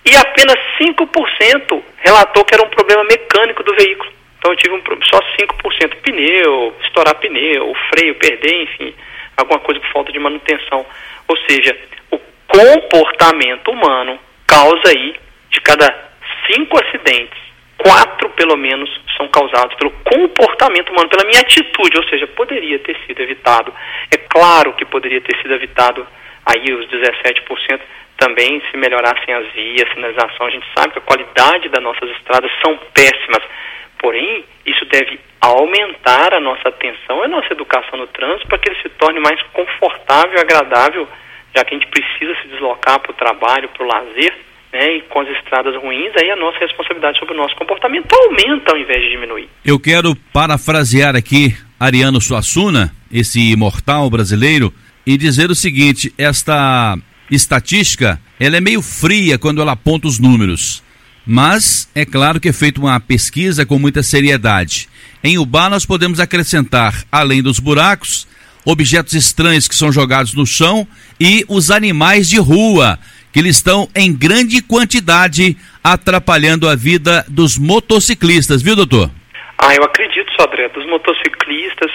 E 0.05 0.15
apenas 0.15 0.55
5% 0.79 1.83
relatou 1.97 2.45
que 2.45 2.53
era 2.53 2.65
um 2.65 2.69
problema 2.69 3.03
mecânico 3.03 3.63
do 3.63 3.75
veículo. 3.75 4.11
Então 4.37 4.51
eu 4.51 4.57
tive 4.57 4.75
um, 4.75 4.81
só 5.03 5.19
5% 5.19 5.95
pneu, 6.01 6.75
estourar 6.83 7.15
pneu, 7.15 7.73
freio, 7.89 8.15
perder, 8.15 8.63
enfim, 8.63 8.93
alguma 9.35 9.59
coisa 9.59 9.79
por 9.81 9.91
falta 9.91 10.11
de 10.11 10.19
manutenção. 10.19 10.85
Ou 11.27 11.37
seja, 11.49 11.77
o 12.11 12.19
comportamento 12.47 13.71
humano 13.71 14.19
causa 14.45 14.89
aí, 14.89 15.15
de 15.49 15.61
cada 15.61 15.85
cinco 16.47 16.77
acidentes, 16.83 17.37
quatro 17.77 18.29
pelo 18.29 18.57
menos 18.57 18.89
são 19.15 19.27
causados 19.27 19.75
pelo 19.75 19.91
comportamento 20.03 20.91
humano, 20.91 21.09
pela 21.09 21.25
minha 21.25 21.41
atitude, 21.41 21.97
ou 21.97 22.03
seja, 22.07 22.27
poderia 22.27 22.79
ter 22.79 22.97
sido 23.05 23.21
evitado. 23.21 23.73
É 24.11 24.17
claro 24.17 24.73
que 24.73 24.85
poderia 24.85 25.21
ter 25.21 25.35
sido 25.41 25.53
evitado 25.53 26.07
aí 26.45 26.73
os 26.73 26.87
17% 26.87 27.79
também 28.17 28.61
se 28.71 28.77
melhorassem 28.77 29.33
as 29.33 29.47
vias, 29.53 29.89
sinalização. 29.93 30.47
A 30.47 30.49
gente 30.49 30.65
sabe 30.75 30.93
que 30.93 30.99
a 30.99 31.01
qualidade 31.01 31.69
das 31.69 31.83
nossas 31.83 32.09
estradas 32.11 32.51
são 32.63 32.77
péssimas. 32.93 33.43
Porém, 33.99 34.43
isso 34.65 34.85
deve 34.85 35.19
aumentar 35.41 36.33
a 36.33 36.39
nossa 36.39 36.69
atenção 36.69 37.21
e 37.21 37.25
a 37.25 37.27
nossa 37.27 37.51
educação 37.53 37.97
no 37.97 38.07
trânsito 38.07 38.47
para 38.47 38.57
que 38.57 38.69
ele 38.69 38.81
se 38.81 38.89
torne 38.89 39.19
mais 39.19 39.41
confortável 39.53 40.39
agradável, 40.39 41.07
já 41.57 41.65
que 41.65 41.73
a 41.73 41.79
gente 41.79 41.89
precisa 41.89 42.35
se 42.41 42.47
deslocar 42.49 42.99
para 42.99 43.11
o 43.11 43.15
trabalho, 43.15 43.67
para 43.69 43.83
o 43.83 43.87
lazer, 43.87 44.33
né, 44.71 44.97
e 44.97 45.01
com 45.03 45.21
as 45.21 45.29
estradas 45.29 45.75
ruins, 45.81 46.11
aí 46.15 46.29
a 46.29 46.35
nossa 46.35 46.59
responsabilidade 46.59 47.17
sobre 47.17 47.33
o 47.33 47.37
nosso 47.37 47.55
comportamento 47.55 48.13
aumenta 48.13 48.71
ao 48.71 48.77
invés 48.77 49.01
de 49.01 49.09
diminuir. 49.09 49.49
Eu 49.65 49.79
quero 49.79 50.15
parafrasear 50.31 51.15
aqui 51.15 51.57
Ariano 51.79 52.21
Suassuna, 52.21 52.93
esse 53.11 53.39
imortal 53.51 54.07
brasileiro, 54.09 54.71
e 55.05 55.17
dizer 55.17 55.49
o 55.49 55.55
seguinte: 55.55 56.13
esta 56.17 56.95
estatística 57.31 58.19
ela 58.39 58.57
é 58.57 58.61
meio 58.61 58.81
fria 58.83 59.39
quando 59.39 59.61
ela 59.61 59.71
aponta 59.71 60.07
os 60.07 60.19
números. 60.19 60.83
Mas 61.25 61.89
é 61.95 62.05
claro 62.05 62.39
que 62.39 62.49
é 62.49 62.53
feita 62.53 62.79
uma 62.79 62.99
pesquisa 62.99 63.65
com 63.65 63.79
muita 63.79 64.03
seriedade. 64.03 64.87
Em 65.23 65.37
Ubá 65.37 65.69
nós 65.69 65.85
podemos 65.85 66.19
acrescentar, 66.19 67.03
além 67.11 67.41
dos 67.41 67.59
buracos, 67.59 68.27
objetos 68.67 69.13
estranhos 69.13 69.65
que 69.65 69.75
são 69.75 69.93
jogados 69.93 70.33
no 70.33 70.45
chão 70.45 70.85
e 71.17 71.45
os 71.47 71.71
animais 71.71 72.27
de 72.27 72.37
rua, 72.37 72.99
que 73.31 73.39
eles 73.39 73.55
estão 73.55 73.87
em 73.95 74.13
grande 74.13 74.61
quantidade 74.61 75.55
atrapalhando 75.81 76.67
a 76.67 76.75
vida 76.75 77.25
dos 77.29 77.57
motociclistas, 77.57 78.61
viu, 78.61 78.75
doutor? 78.75 79.09
Ah, 79.57 79.73
eu 79.73 79.83
acredito, 79.83 80.29
Sodré, 80.33 80.67
dos 80.67 80.85
motociclistas, 80.85 81.89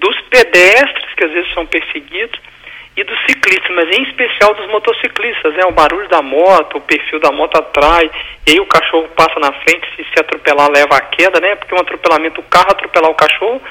dos 0.00 0.20
pedestres 0.28 1.14
que 1.16 1.24
às 1.24 1.30
vezes 1.30 1.54
são 1.54 1.64
perseguidos 1.64 2.38
e 2.96 3.04
dos 3.04 3.18
ciclistas, 3.20 3.70
mas 3.76 3.96
em 3.96 4.02
especial 4.02 4.54
dos 4.54 4.66
motociclistas, 4.68 5.54
né? 5.54 5.64
O 5.66 5.72
barulho 5.72 6.08
da 6.08 6.22
moto, 6.22 6.78
o 6.78 6.80
perfil 6.80 7.20
da 7.20 7.30
moto 7.30 7.56
atrai, 7.56 8.10
e 8.46 8.52
aí 8.52 8.60
o 8.60 8.66
cachorro 8.66 9.06
passa 9.14 9.38
na 9.38 9.52
frente, 9.52 9.86
se 9.94 10.02
se 10.02 10.18
atropelar 10.18 10.70
leva 10.70 10.96
a 10.96 11.00
queda, 11.02 11.38
né? 11.40 11.54
Porque 11.54 11.74
um 11.74 11.78
atropelamento, 11.78 12.40
o 12.40 12.44
carro 12.44 12.70
atropelar 12.70 13.10
o 13.10 13.14
cachorro 13.14 13.62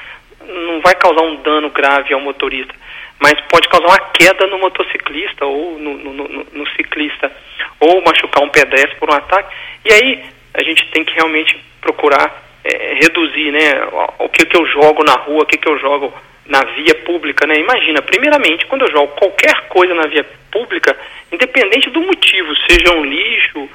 não 0.48 0.82
vai 0.82 0.96
causar 0.96 1.24
um 1.24 1.36
dano 1.38 1.70
grave 1.70 2.14
ao 2.14 2.20
motorista, 2.20 2.74
mas 3.20 3.34
pode 3.50 3.68
causar 3.70 3.88
uma 3.88 4.00
queda 4.12 4.48
no 4.48 4.60
motociclista 4.60 5.46
ou 5.46 5.80
no, 5.80 5.94
no, 5.98 6.14
no, 6.14 6.48
no 6.52 6.68
ciclista, 6.70 7.32
ou 7.80 8.04
machucar 8.04 8.44
um 8.44 8.50
pedestre 8.50 8.96
por 8.98 9.10
um 9.10 9.16
ataque. 9.16 9.56
E 9.86 9.94
aí 9.94 10.26
a 10.54 10.64
gente 10.64 10.86
tem 10.92 11.04
que 11.04 11.14
realmente 11.14 11.58
procurar 11.82 12.44
é, 12.64 12.94
reduzir, 13.02 13.52
né? 13.52 13.88
O 14.20 14.30
que, 14.30 14.46
que 14.46 14.58
eu 14.58 14.66
jogo 14.68 15.04
na 15.04 15.14
rua, 15.14 15.44
o 15.44 15.46
que, 15.46 15.58
que 15.58 15.70
eu 15.70 15.78
jogo 15.80 16.14
na 16.46 16.64
via 16.64 16.96
pública, 16.96 17.48
né? 17.48 17.56
Imagina, 17.56 18.02
primeiramente, 18.02 18.66
quando 18.66 18.84
eu 18.86 18.92
jogo 18.92 19.14
qualquer 19.16 19.68
coisa 19.68 19.94
na 19.94 20.08
via 20.08 20.26
pública, 20.52 20.98
independente 21.32 21.90
do 21.90 22.02
motivo, 22.02 22.56
seja 22.70 22.96
um 22.96 23.04
lixo, 23.04 23.70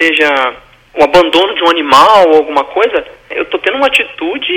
seja 0.00 0.54
o 0.98 1.04
abandono 1.04 1.54
de 1.54 1.62
um 1.62 1.70
animal 1.70 2.28
ou 2.28 2.36
alguma 2.38 2.64
coisa, 2.64 3.06
eu 3.30 3.44
estou 3.44 3.60
tendo 3.60 3.76
uma 3.76 3.86
atitude 3.86 4.52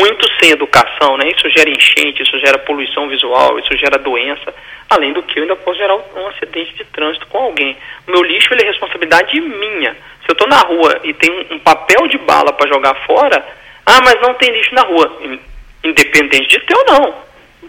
muito 0.00 0.26
sem 0.40 0.52
educação, 0.52 1.18
né? 1.18 1.28
Isso 1.36 1.50
gera 1.50 1.68
enchente, 1.68 2.22
isso 2.22 2.38
gera 2.38 2.58
poluição 2.60 3.06
visual, 3.08 3.58
isso 3.58 3.76
gera 3.76 3.98
doença, 3.98 4.54
além 4.88 5.12
do 5.12 5.22
que 5.22 5.38
eu 5.38 5.42
ainda 5.42 5.54
posso 5.56 5.76
gerar 5.76 5.96
um 5.96 6.28
acidente 6.28 6.74
de 6.74 6.84
trânsito 6.86 7.26
com 7.26 7.36
alguém. 7.36 7.76
O 8.08 8.10
meu 8.10 8.22
lixo 8.22 8.54
ele 8.54 8.62
é 8.62 8.66
responsabilidade 8.68 9.38
minha. 9.38 9.92
Se 10.24 10.30
eu 10.30 10.32
estou 10.32 10.48
na 10.48 10.60
rua 10.60 10.98
e 11.04 11.12
tem 11.12 11.30
um, 11.30 11.56
um 11.56 11.58
papel 11.58 12.08
de 12.08 12.16
bala 12.18 12.54
para 12.54 12.72
jogar 12.72 12.94
fora, 13.06 13.44
ah, 13.84 14.00
mas 14.02 14.18
não 14.22 14.32
tem 14.32 14.50
lixo 14.50 14.74
na 14.74 14.82
rua 14.82 15.14
independente 15.84 16.48
de 16.48 16.60
ter 16.60 16.74
ou 16.74 16.84
não. 16.86 17.14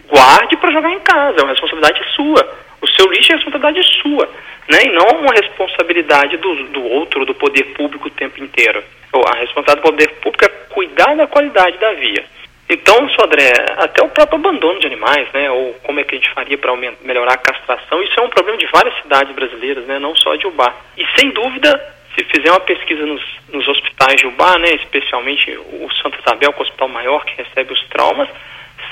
guarde 0.07 0.55
para 0.55 0.71
jogar 0.71 0.91
em 0.91 0.99
casa, 0.99 1.39
é 1.39 1.43
uma 1.43 1.51
responsabilidade 1.51 2.01
sua. 2.15 2.55
O 2.81 2.87
seu 2.87 3.11
lixo 3.11 3.33
é 3.33 3.35
responsabilidade 3.35 3.81
sua, 4.01 4.29
né? 4.69 4.79
E 4.85 4.89
não 4.89 5.21
uma 5.21 5.33
responsabilidade 5.33 6.37
do, 6.37 6.63
do 6.67 6.83
outro, 6.83 7.25
do 7.25 7.33
poder 7.33 7.63
público 7.73 8.07
o 8.07 8.11
tempo 8.11 8.43
inteiro. 8.43 8.83
A 9.13 9.37
responsabilidade 9.37 9.81
do 9.81 9.91
poder 9.91 10.09
público 10.21 10.45
é 10.45 10.49
cuidar 10.73 11.15
da 11.15 11.27
qualidade 11.27 11.77
da 11.77 11.93
via. 11.93 12.23
Então, 12.69 13.07
Sodré, 13.11 13.53
até 13.77 14.03
o 14.03 14.09
próprio 14.09 14.39
abandono 14.39 14.79
de 14.79 14.87
animais, 14.87 15.27
né? 15.33 15.49
Ou 15.49 15.73
como 15.83 15.99
é 15.99 16.03
que 16.03 16.15
a 16.15 16.17
gente 16.17 16.33
faria 16.33 16.57
para 16.57 16.75
melhorar 17.01 17.33
a 17.33 17.37
castração, 17.37 18.03
isso 18.03 18.19
é 18.19 18.23
um 18.23 18.29
problema 18.29 18.57
de 18.57 18.67
várias 18.67 18.95
cidades 19.01 19.33
brasileiras, 19.33 19.85
né? 19.85 19.99
Não 19.99 20.13
só 20.17 20.35
de 20.35 20.47
Ubá. 20.47 20.75
E 20.97 21.05
sem 21.17 21.31
dúvida, 21.31 21.95
se 22.13 22.25
fizer 22.25 22.51
uma 22.51 22.59
pesquisa 22.59 23.05
nos, 23.05 23.23
nos 23.53 23.67
hospitais 23.69 24.17
de 24.17 24.27
Ubá, 24.27 24.57
né? 24.59 24.71
Especialmente 24.75 25.49
o 25.57 25.87
Santa 26.01 26.19
Isabel, 26.19 26.51
que 26.51 26.59
é 26.59 26.59
o 26.59 26.63
hospital 26.63 26.89
maior 26.89 27.23
que 27.23 27.41
recebe 27.41 27.71
os 27.71 27.83
traumas, 27.87 28.27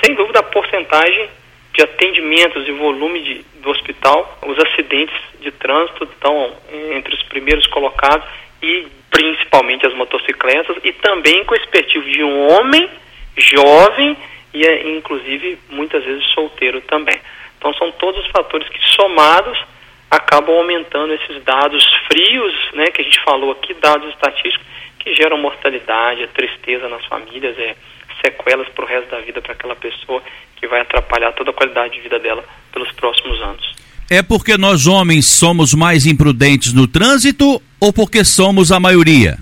sem 0.01 0.15
dúvida 0.15 0.39
a 0.39 0.43
porcentagem 0.43 1.29
de 1.75 1.83
atendimentos 1.83 2.67
e 2.67 2.71
volume 2.71 3.21
de, 3.21 3.45
do 3.61 3.69
hospital, 3.69 4.39
os 4.45 4.57
acidentes 4.59 5.15
de 5.41 5.51
trânsito 5.51 6.05
estão 6.05 6.53
entre 6.93 7.13
os 7.13 7.23
primeiros 7.23 7.67
colocados 7.67 8.25
e 8.61 8.87
principalmente 9.11 9.85
as 9.85 9.93
motocicletas 9.93 10.77
e 10.83 10.93
também 10.93 11.43
com 11.43 11.53
o 11.53 11.57
expertise 11.57 12.09
de 12.09 12.23
um 12.23 12.47
homem 12.49 12.89
jovem 13.37 14.17
e 14.53 14.65
é, 14.65 14.89
inclusive 14.89 15.57
muitas 15.69 16.03
vezes 16.03 16.25
solteiro 16.33 16.79
também. 16.81 17.19
Então 17.57 17.73
são 17.73 17.91
todos 17.91 18.23
os 18.25 18.31
fatores 18.31 18.67
que 18.69 18.79
somados 18.93 19.61
acabam 20.09 20.55
aumentando 20.55 21.13
esses 21.13 21.43
dados 21.43 21.83
frios, 22.07 22.53
né, 22.73 22.85
que 22.85 23.01
a 23.01 23.03
gente 23.03 23.19
falou 23.21 23.51
aqui, 23.51 23.73
dados 23.73 24.09
estatísticos 24.09 24.65
que 24.99 25.13
geram 25.13 25.37
mortalidade, 25.37 26.27
tristeza 26.27 26.87
nas 26.87 27.05
famílias, 27.05 27.57
é 27.59 27.75
sequelas 28.23 28.67
para 28.69 28.85
o 28.85 28.87
resto 28.87 29.11
da 29.11 29.19
vida 29.19 29.41
para 29.41 29.51
aquela 29.53 29.75
pessoa 29.75 30.23
que 30.55 30.67
vai 30.67 30.81
atrapalhar 30.81 31.31
toda 31.33 31.51
a 31.51 31.53
qualidade 31.53 31.93
de 31.95 32.01
vida 32.01 32.19
dela 32.19 32.43
pelos 32.71 32.91
próximos 32.93 33.41
anos. 33.41 33.75
É 34.09 34.21
porque 34.21 34.57
nós 34.57 34.85
homens 34.85 35.25
somos 35.25 35.73
mais 35.73 36.05
imprudentes 36.05 36.73
no 36.73 36.87
trânsito 36.87 37.61
ou 37.79 37.91
porque 37.91 38.23
somos 38.23 38.71
a 38.71 38.79
maioria? 38.79 39.37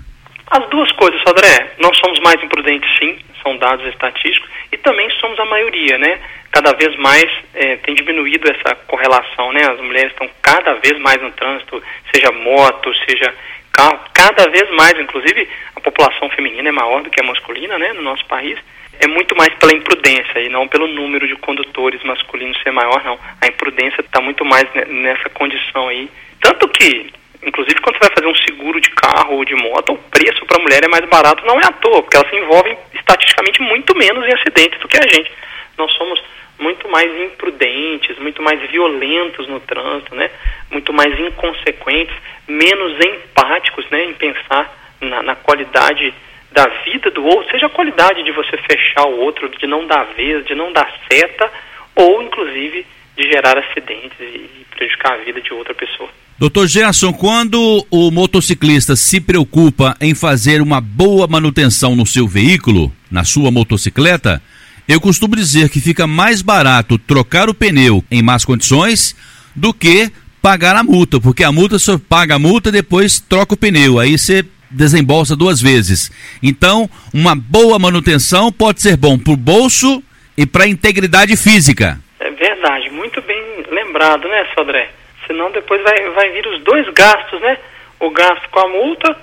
As 0.50 0.70
duas 0.70 0.90
coisas, 0.92 1.20
Sodré. 1.22 1.74
Nós 1.78 1.96
somos 1.98 2.18
mais 2.20 2.42
imprudentes, 2.42 2.88
sim, 2.98 3.18
são 3.42 3.56
dados 3.58 3.86
estatísticos, 3.86 4.48
e 4.72 4.78
também 4.78 5.08
somos 5.20 5.38
a 5.38 5.44
maioria, 5.44 5.98
né? 5.98 6.18
Cada 6.50 6.72
vez 6.72 6.96
mais 6.96 7.24
é, 7.54 7.76
tem 7.76 7.94
diminuído 7.94 8.50
essa 8.50 8.74
correlação, 8.86 9.52
né? 9.52 9.68
As 9.70 9.80
mulheres 9.80 10.12
estão 10.12 10.28
cada 10.40 10.74
vez 10.74 10.98
mais 11.00 11.20
no 11.20 11.30
trânsito, 11.32 11.82
seja 12.12 12.32
moto, 12.32 12.90
seja 13.06 13.34
carro, 13.72 13.98
cada 14.14 14.48
vez 14.48 14.70
mais, 14.76 14.98
inclusive 14.98 15.48
a 15.76 15.80
população 15.80 16.30
feminina 16.30 16.68
é 16.68 16.72
maior 16.72 17.02
do 17.02 17.10
que 17.10 17.20
a 17.20 17.26
masculina, 17.26 17.78
né? 17.78 17.92
No 17.92 18.02
nosso 18.02 18.24
país 18.26 18.58
é 19.00 19.06
muito 19.06 19.36
mais 19.36 19.52
pela 19.54 19.72
imprudência 19.72 20.40
e 20.40 20.48
não 20.48 20.68
pelo 20.68 20.86
número 20.86 21.26
de 21.26 21.36
condutores 21.36 22.02
masculinos 22.02 22.60
ser 22.62 22.70
maior, 22.70 23.02
não. 23.04 23.18
A 23.40 23.46
imprudência 23.46 24.00
está 24.00 24.20
muito 24.20 24.44
mais 24.44 24.64
nessa 24.88 25.28
condição 25.30 25.88
aí. 25.88 26.10
Tanto 26.40 26.68
que 26.68 27.12
Inclusive, 27.46 27.80
quando 27.82 27.96
você 27.96 28.06
vai 28.08 28.14
fazer 28.16 28.26
um 28.26 28.34
seguro 28.36 28.80
de 28.80 28.90
carro 28.90 29.36
ou 29.36 29.44
de 29.44 29.54
moto, 29.54 29.92
o 29.92 29.98
preço 29.98 30.46
para 30.46 30.58
a 30.58 30.62
mulher 30.62 30.82
é 30.82 30.88
mais 30.88 31.04
barato, 31.04 31.44
não 31.44 31.60
é 31.60 31.66
à 31.66 31.72
toa, 31.72 32.02
porque 32.02 32.16
elas 32.16 32.30
se 32.30 32.36
envolvem 32.36 32.76
estatisticamente 32.94 33.60
muito 33.60 33.94
menos 33.94 34.26
em 34.26 34.32
acidentes 34.32 34.80
do 34.80 34.88
que 34.88 34.96
a 34.96 35.06
gente. 35.06 35.30
Nós 35.76 35.92
somos 35.92 36.22
muito 36.58 36.88
mais 36.88 37.10
imprudentes, 37.20 38.18
muito 38.18 38.42
mais 38.42 38.60
violentos 38.70 39.46
no 39.48 39.60
trânsito, 39.60 40.14
né? 40.14 40.30
muito 40.70 40.92
mais 40.92 41.18
inconsequentes, 41.18 42.14
menos 42.48 42.98
empáticos 43.04 43.88
né? 43.90 44.04
em 44.04 44.14
pensar 44.14 44.72
na, 45.00 45.22
na 45.22 45.36
qualidade 45.36 46.14
da 46.54 46.66
vida 46.84 47.10
do 47.10 47.24
outro, 47.24 47.50
seja 47.50 47.66
a 47.66 47.70
qualidade 47.70 48.22
de 48.22 48.30
você 48.30 48.56
fechar 48.58 49.04
o 49.06 49.18
outro, 49.18 49.50
de 49.58 49.66
não 49.66 49.86
dar 49.86 50.04
vez, 50.16 50.46
de 50.46 50.54
não 50.54 50.72
dar 50.72 50.88
seta, 51.10 51.50
ou 51.96 52.22
inclusive 52.22 52.86
de 53.16 53.24
gerar 53.24 53.58
acidentes 53.58 54.18
e 54.20 54.64
prejudicar 54.70 55.14
a 55.14 55.24
vida 55.24 55.40
de 55.40 55.52
outra 55.52 55.74
pessoa. 55.74 56.08
Doutor 56.38 56.68
Gerson, 56.68 57.12
quando 57.12 57.84
o 57.90 58.10
motociclista 58.10 58.94
se 58.94 59.20
preocupa 59.20 59.96
em 60.00 60.14
fazer 60.14 60.62
uma 60.62 60.80
boa 60.80 61.26
manutenção 61.26 61.96
no 61.96 62.06
seu 62.06 62.26
veículo, 62.26 62.92
na 63.10 63.24
sua 63.24 63.50
motocicleta, 63.50 64.40
eu 64.86 65.00
costumo 65.00 65.34
dizer 65.34 65.68
que 65.68 65.80
fica 65.80 66.06
mais 66.06 66.40
barato 66.40 66.98
trocar 66.98 67.48
o 67.48 67.54
pneu 67.54 68.04
em 68.10 68.22
más 68.22 68.44
condições 68.44 69.16
do 69.54 69.74
que 69.74 70.10
pagar 70.42 70.76
a 70.76 70.84
multa, 70.84 71.20
porque 71.20 71.42
a 71.42 71.50
multa 71.50 71.78
só 71.78 71.98
paga 71.98 72.34
a 72.34 72.38
multa 72.38 72.70
depois 72.70 73.18
troca 73.18 73.54
o 73.54 73.56
pneu, 73.56 73.98
aí 73.98 74.18
você 74.18 74.44
desembolsa 74.74 75.36
duas 75.36 75.60
vezes. 75.60 76.10
Então, 76.42 76.88
uma 77.12 77.34
boa 77.34 77.78
manutenção 77.78 78.52
pode 78.52 78.82
ser 78.82 78.96
bom 78.96 79.18
para 79.18 79.32
o 79.32 79.36
bolso 79.36 80.02
e 80.36 80.46
para 80.46 80.64
a 80.64 80.68
integridade 80.68 81.36
física. 81.36 81.98
É 82.20 82.30
verdade, 82.30 82.90
muito 82.90 83.20
bem 83.22 83.42
lembrado, 83.70 84.28
né, 84.28 84.46
Sodré? 84.54 84.90
Senão 85.26 85.50
depois 85.50 85.82
vai, 85.82 86.10
vai 86.10 86.30
vir 86.30 86.46
os 86.46 86.62
dois 86.62 86.86
gastos, 86.92 87.40
né? 87.40 87.58
O 88.00 88.10
gasto 88.10 88.48
com 88.50 88.60
a 88.60 88.68
multa, 88.68 89.16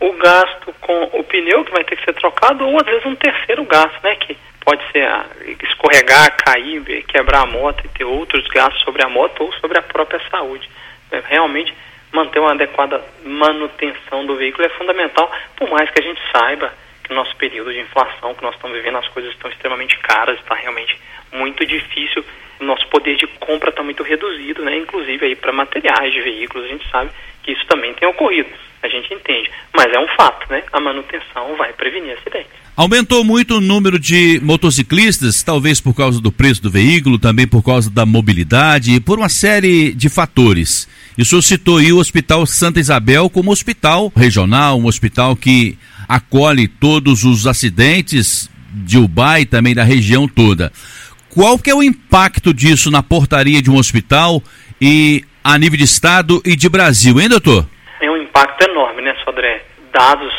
o 0.00 0.12
gasto 0.12 0.74
com 0.80 1.10
o 1.12 1.24
pneu 1.24 1.64
que 1.64 1.72
vai 1.72 1.84
ter 1.84 1.96
que 1.96 2.04
ser 2.04 2.14
trocado, 2.14 2.66
ou 2.66 2.76
às 2.78 2.86
vezes 2.86 3.06
um 3.06 3.14
terceiro 3.14 3.64
gasto, 3.64 3.98
né? 4.02 4.16
Que 4.16 4.36
pode 4.64 4.82
ser 4.90 5.08
escorregar, 5.62 6.36
cair, 6.36 6.82
quebrar 7.06 7.42
a 7.42 7.46
moto 7.46 7.82
e 7.84 7.88
ter 7.88 8.04
outros 8.04 8.46
gastos 8.48 8.82
sobre 8.82 9.04
a 9.04 9.08
moto 9.08 9.44
ou 9.44 9.52
sobre 9.54 9.78
a 9.78 9.82
própria 9.82 10.20
saúde. 10.28 10.68
É, 11.12 11.22
realmente 11.28 11.72
manter 12.16 12.40
uma 12.40 12.52
adequada 12.52 13.04
manutenção 13.24 14.26
do 14.26 14.36
veículo 14.36 14.66
é 14.66 14.70
fundamental, 14.70 15.30
por 15.56 15.68
mais 15.70 15.90
que 15.90 16.00
a 16.00 16.02
gente 16.02 16.20
saiba 16.32 16.72
que 17.04 17.10
no 17.10 17.16
nosso 17.16 17.36
período 17.36 17.72
de 17.72 17.80
inflação 17.80 18.34
que 18.34 18.42
nós 18.42 18.54
estamos 18.54 18.76
vivendo, 18.76 18.98
as 18.98 19.08
coisas 19.08 19.30
estão 19.32 19.50
extremamente 19.50 19.96
caras, 19.98 20.38
está 20.40 20.54
realmente 20.54 20.98
muito 21.32 21.64
difícil 21.64 22.24
nosso 22.60 22.86
poder 22.88 23.16
de 23.16 23.26
compra 23.26 23.70
está 23.70 23.82
muito 23.82 24.02
reduzido, 24.02 24.64
né? 24.64 24.76
Inclusive 24.76 25.26
aí 25.26 25.36
para 25.36 25.52
materiais 25.52 26.12
de 26.12 26.20
veículos, 26.20 26.64
a 26.64 26.68
gente 26.68 26.88
sabe 26.88 27.10
que 27.42 27.52
isso 27.52 27.66
também 27.66 27.92
tem 27.94 28.08
ocorrido. 28.08 28.48
A 28.82 28.88
gente 28.88 29.12
entende, 29.12 29.50
mas 29.74 29.92
é 29.92 29.98
um 29.98 30.08
fato, 30.08 30.50
né? 30.50 30.62
A 30.72 30.80
manutenção 30.80 31.54
vai 31.56 31.72
prevenir 31.72 32.16
acidentes. 32.16 32.65
Aumentou 32.76 33.24
muito 33.24 33.56
o 33.56 33.60
número 33.60 33.98
de 33.98 34.38
motociclistas, 34.42 35.42
talvez 35.42 35.80
por 35.80 35.94
causa 35.94 36.20
do 36.20 36.30
preço 36.30 36.62
do 36.62 36.70
veículo, 36.70 37.18
também 37.18 37.46
por 37.46 37.62
causa 37.62 37.88
da 37.88 38.04
mobilidade 38.04 38.92
e 38.92 39.00
por 39.00 39.18
uma 39.18 39.30
série 39.30 39.94
de 39.94 40.10
fatores. 40.10 40.86
E 41.16 41.22
o 41.22 41.24
senhor 41.24 41.40
citou 41.40 41.78
aí 41.78 41.90
o 41.90 41.96
Hospital 41.96 42.44
Santa 42.44 42.78
Isabel 42.78 43.30
como 43.30 43.50
hospital 43.50 44.12
regional, 44.14 44.78
um 44.78 44.84
hospital 44.84 45.34
que 45.34 45.78
acolhe 46.06 46.68
todos 46.68 47.24
os 47.24 47.46
acidentes 47.46 48.50
de 48.70 48.98
Ubai 48.98 49.40
e 49.40 49.46
também 49.46 49.74
da 49.74 49.82
região 49.82 50.28
toda. 50.28 50.70
Qual 51.30 51.58
que 51.58 51.70
é 51.70 51.74
o 51.74 51.82
impacto 51.82 52.52
disso 52.52 52.90
na 52.90 53.02
portaria 53.02 53.62
de 53.62 53.70
um 53.70 53.78
hospital 53.78 54.42
e 54.78 55.24
a 55.42 55.56
nível 55.56 55.78
de 55.78 55.84
estado 55.84 56.42
e 56.44 56.54
de 56.54 56.68
Brasil, 56.68 57.18
hein, 57.18 57.30
doutor? 57.30 57.66
É 58.02 58.10
um 58.10 58.18
impacto 58.18 58.68
enorme, 58.68 59.00
né, 59.00 59.16
Sodré? 59.24 59.64
Dados 59.94 60.32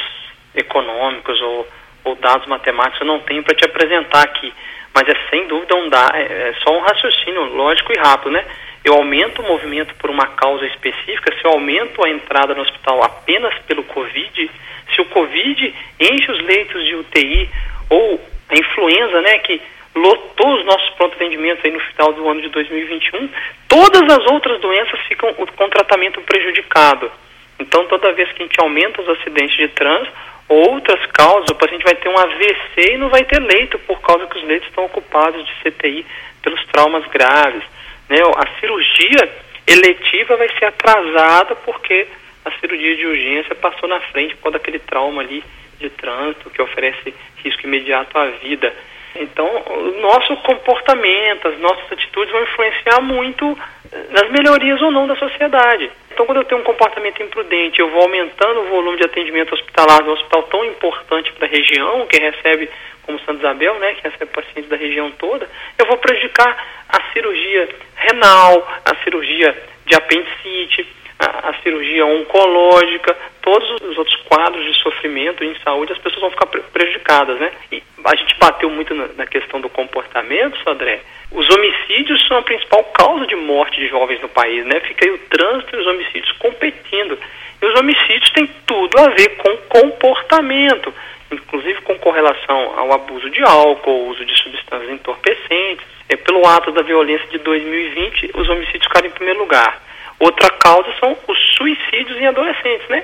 econômicos 0.54 1.41
ou, 1.41 1.67
ou 2.08 2.15
dados 2.15 2.48
matemáticos 2.48 3.02
eu 3.02 3.08
não 3.08 3.20
tenho 3.20 3.43
para 3.43 3.56
te 3.56 3.65
apresentar 3.65 4.24
aqui, 4.24 4.54
mas 4.93 5.08
é 5.08 5.30
sem 5.30 5.48
dúvida 5.48 5.76
um 5.76 5.89
da, 5.89 6.10
é, 6.13 6.50
é 6.50 6.56
só 6.63 6.76
um 6.76 6.82
raciocínio 6.82 7.43
lógico 7.54 7.93
e 7.93 7.98
rápido, 7.98 8.32
né? 8.32 8.43
Eu 8.84 8.93
aumento 8.93 9.41
o 9.41 9.48
movimento 9.48 9.93
por 9.96 10.10
uma 10.10 10.28
causa 10.28 10.65
específica, 10.65 11.36
se 11.36 11.46
eu 11.46 11.52
aumento 11.52 12.04
a 12.06 12.10
entrada 12.10 12.54
no 12.54 12.62
hospital 12.62 13.04
apenas 13.04 13.54
pelo 13.67 13.84
Covid, 13.84 14.52
se 14.96 15.02
o 15.02 15.06
Covid 15.06 15.76
enche 16.00 16.32
os 16.32 16.41
leitos 16.41 16.86
de 16.86 16.96
UTI 16.96 17.50
ou 17.89 18.22
a 18.50 18.58
influenza, 18.58 19.22
né, 19.22 19.39
que 19.39 19.62
lotou 19.93 20.54
os 20.54 20.65
nossos 20.65 20.89
pronto 20.91 21.15
atendimentos 21.15 21.65
aí 21.65 21.72
no 21.72 21.80
final 21.80 22.13
do 22.13 22.30
ano 22.30 22.41
de 22.41 22.50
2021, 22.50 23.30
todas 23.67 24.04
as 24.04 24.26
outras 24.32 24.62
doenças 24.62 25.00
ficam 25.08 25.34
com 25.34 25.70
tratamento 25.70 26.22
prejudicado. 26.22 27.12
Então, 27.60 27.86
toda 27.88 28.13
vez 28.13 28.32
que 28.32 28.43
a 28.43 28.46
gente 28.46 28.60
aumenta 28.62 29.02
os 29.02 29.10
acidentes 29.10 29.58
de 29.58 29.67
trânsito, 29.70 30.13
outras 30.50 31.06
causas, 31.08 31.50
o 31.50 31.56
paciente 31.56 31.84
vai 31.84 31.96
ter 31.96 32.10
um 32.10 32.18
AVC 32.18 32.94
e 32.94 32.98
não 32.98 33.10
vai 33.10 33.24
ter 33.26 33.42
leito 33.42 33.78
por 33.80 34.00
causa 34.02 34.28
que 34.28 34.38
os 34.38 34.44
leitos 34.44 34.68
estão 34.70 34.86
ocupados 34.86 35.46
de 35.46 35.54
CTI 35.64 36.06
pelos 36.42 36.64
traumas 36.68 37.06
graves. 37.08 37.64
Né? 38.10 38.18
A 38.36 38.60
cirurgia 38.60 39.30
eletiva 39.68 40.38
vai 40.38 40.48
ser 40.58 40.66
atrasada 40.66 41.56
porque 41.56 42.08
a 42.46 42.52
cirurgia 42.60 42.96
de 42.96 43.06
urgência 43.06 43.56
passou 43.56 43.90
na 43.90 44.00
frente 44.00 44.36
por 44.36 44.44
causa 44.44 44.58
daquele 44.58 44.80
trauma 44.80 45.22
ali 45.22 45.44
de 45.80 45.90
trânsito 45.90 46.50
que 46.50 46.62
oferece 46.62 47.14
risco 47.44 47.68
imediato 47.68 48.18
à 48.18 48.26
vida. 48.28 48.74
Então, 49.16 49.46
o 49.46 50.02
nosso 50.02 50.36
comportamento, 50.38 51.48
as 51.48 51.60
nossas 51.60 51.92
atitudes 51.92 52.32
vão 52.32 52.44
influenciar 52.44 53.02
muito 53.02 53.58
eh, 53.92 54.06
nas 54.12 54.30
melhorias 54.30 54.82
ou 54.82 54.92
não 54.92 55.08
da 55.08 55.16
sociedade. 55.16 55.90
Então, 56.17 56.25
quando 56.25 56.39
eu 56.39 56.45
tenho 56.45 56.62
um 56.62 56.63
comportamento 56.63 57.21
imprudente, 57.21 57.80
eu 57.80 57.91
vou 57.91 58.01
aumentando 58.01 58.62
o 58.62 58.69
volume 58.69 58.97
de 58.97 59.06
atendimento 59.06 59.53
hospitalar 59.53 60.01
de 60.01 60.10
um 60.10 60.13
hospital 60.13 60.41
tão 60.49 60.65
importante 60.65 61.32
para 61.34 61.45
a 61.45 61.47
região, 61.47 62.08
que 62.08 62.19
recebe, 62.19 62.67
como 63.03 63.19
Santa 63.19 63.38
Isabel, 63.38 63.77
né, 63.77 63.93
que 63.93 64.01
recebe 64.01 64.25
pacientes 64.32 64.67
da 64.67 64.77
região 64.77 65.12
toda, 65.12 65.47
eu 65.77 65.86
vou 65.86 65.95
prejudicar 65.99 66.58
a 66.89 67.13
cirurgia 67.13 67.69
renal, 67.97 68.67
a 68.84 68.95
cirurgia 69.03 69.56
de 69.86 69.95
apendicite, 69.95 70.88
a, 71.19 71.49
a, 71.49 71.53
cirurgia 71.62 72.06
oncológica, 72.06 73.17
todos 73.41 73.69
os 73.82 73.97
outros 73.97 74.15
quadros 74.23 74.63
de 74.65 74.73
sofrimento 74.82 75.43
em 75.43 75.56
saúde, 75.63 75.93
as 75.93 75.99
pessoas 75.99 76.21
vão 76.21 76.32
ficar 76.32 76.47
prejudicadas, 76.47 77.39
né? 77.39 77.51
E 77.71 77.84
a 78.03 78.15
gente 78.15 78.36
bateu 78.39 78.69
muito 78.69 78.93
na, 78.93 79.08
na 79.17 79.25
questão 79.25 79.60
do 79.60 79.69
comportamento, 79.69 80.58
Sandré, 80.63 81.01
os 81.32 81.47
homicídios 81.49 82.25
são 82.27 82.38
a 82.38 82.41
principal 82.41 82.84
causa 82.86 83.27
de 83.27 83.36
morte 83.36 83.80
de 83.80 83.88
jovens 83.88 84.21
no 84.21 84.30
país, 84.30 84.65
né? 84.65 84.80
Fica 84.80 85.06
aí 85.06 85.12
o 85.12 85.17
trânsito 85.17 85.75
e 85.75 85.80
os 85.80 85.88
homicídios 85.88 86.32
competindo. 86.34 87.19
E 87.62 87.65
os 87.65 87.80
homicídios 87.80 88.30
têm 88.32 88.49
tudo 88.65 88.97
a 88.99 89.10
ver 89.10 89.36
com 89.38 89.58
comportamento, 89.67 90.93
inclusive 91.32 91.82
com 91.82 91.97
correlação 91.99 92.80
ao 92.80 92.93
abuso 92.93 93.30
de 93.30 93.43
álcool, 93.43 94.08
uso 94.08 94.23
de 94.23 94.41
substâncias 94.41 94.89
entorpecentes. 94.89 95.86
É, 96.10 96.15
pelo 96.15 96.47
ato 96.47 96.71
da 96.71 96.82
violência 96.82 97.27
de 97.27 97.39
2020, 97.39 98.32
os 98.36 98.47
homicídios 98.47 98.86
ficaram 98.86 99.08
em 99.08 99.12
primeiro 99.12 99.39
lugar. 99.39 99.82
Outra 100.19 100.49
causa 100.49 100.91
são 100.99 101.17
os 101.27 101.38
suicídios 101.56 102.17
em 102.19 102.27
adolescentes, 102.27 102.88
né? 102.89 103.03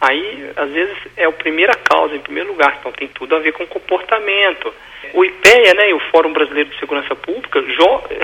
Aí, 0.00 0.50
às 0.56 0.70
vezes, 0.70 0.96
é 1.16 1.24
a 1.24 1.32
primeira 1.32 1.74
causa, 1.74 2.14
em 2.14 2.20
primeiro 2.20 2.50
lugar, 2.50 2.76
então 2.78 2.92
tem 2.92 3.08
tudo 3.08 3.36
a 3.36 3.38
ver 3.38 3.52
com 3.52 3.66
comportamento. 3.66 4.72
O 5.12 5.24
IPEA, 5.24 5.74
né, 5.74 5.94
o 5.94 6.00
Fórum 6.10 6.32
Brasileiro 6.32 6.70
de 6.70 6.78
Segurança 6.78 7.14
Pública, 7.14 7.62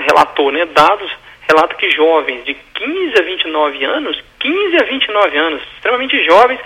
relatou, 0.07 0.51
né, 0.51 0.65
dados, 0.65 1.11
relata 1.47 1.75
que 1.75 1.89
jovens 1.91 2.43
de 2.45 2.53
15 2.53 3.19
a 3.19 3.23
29 3.23 3.83
anos, 3.85 4.23
15 4.39 4.77
a 4.77 4.83
29 4.83 5.37
anos, 5.37 5.61
extremamente 5.75 6.23
jovens, 6.23 6.59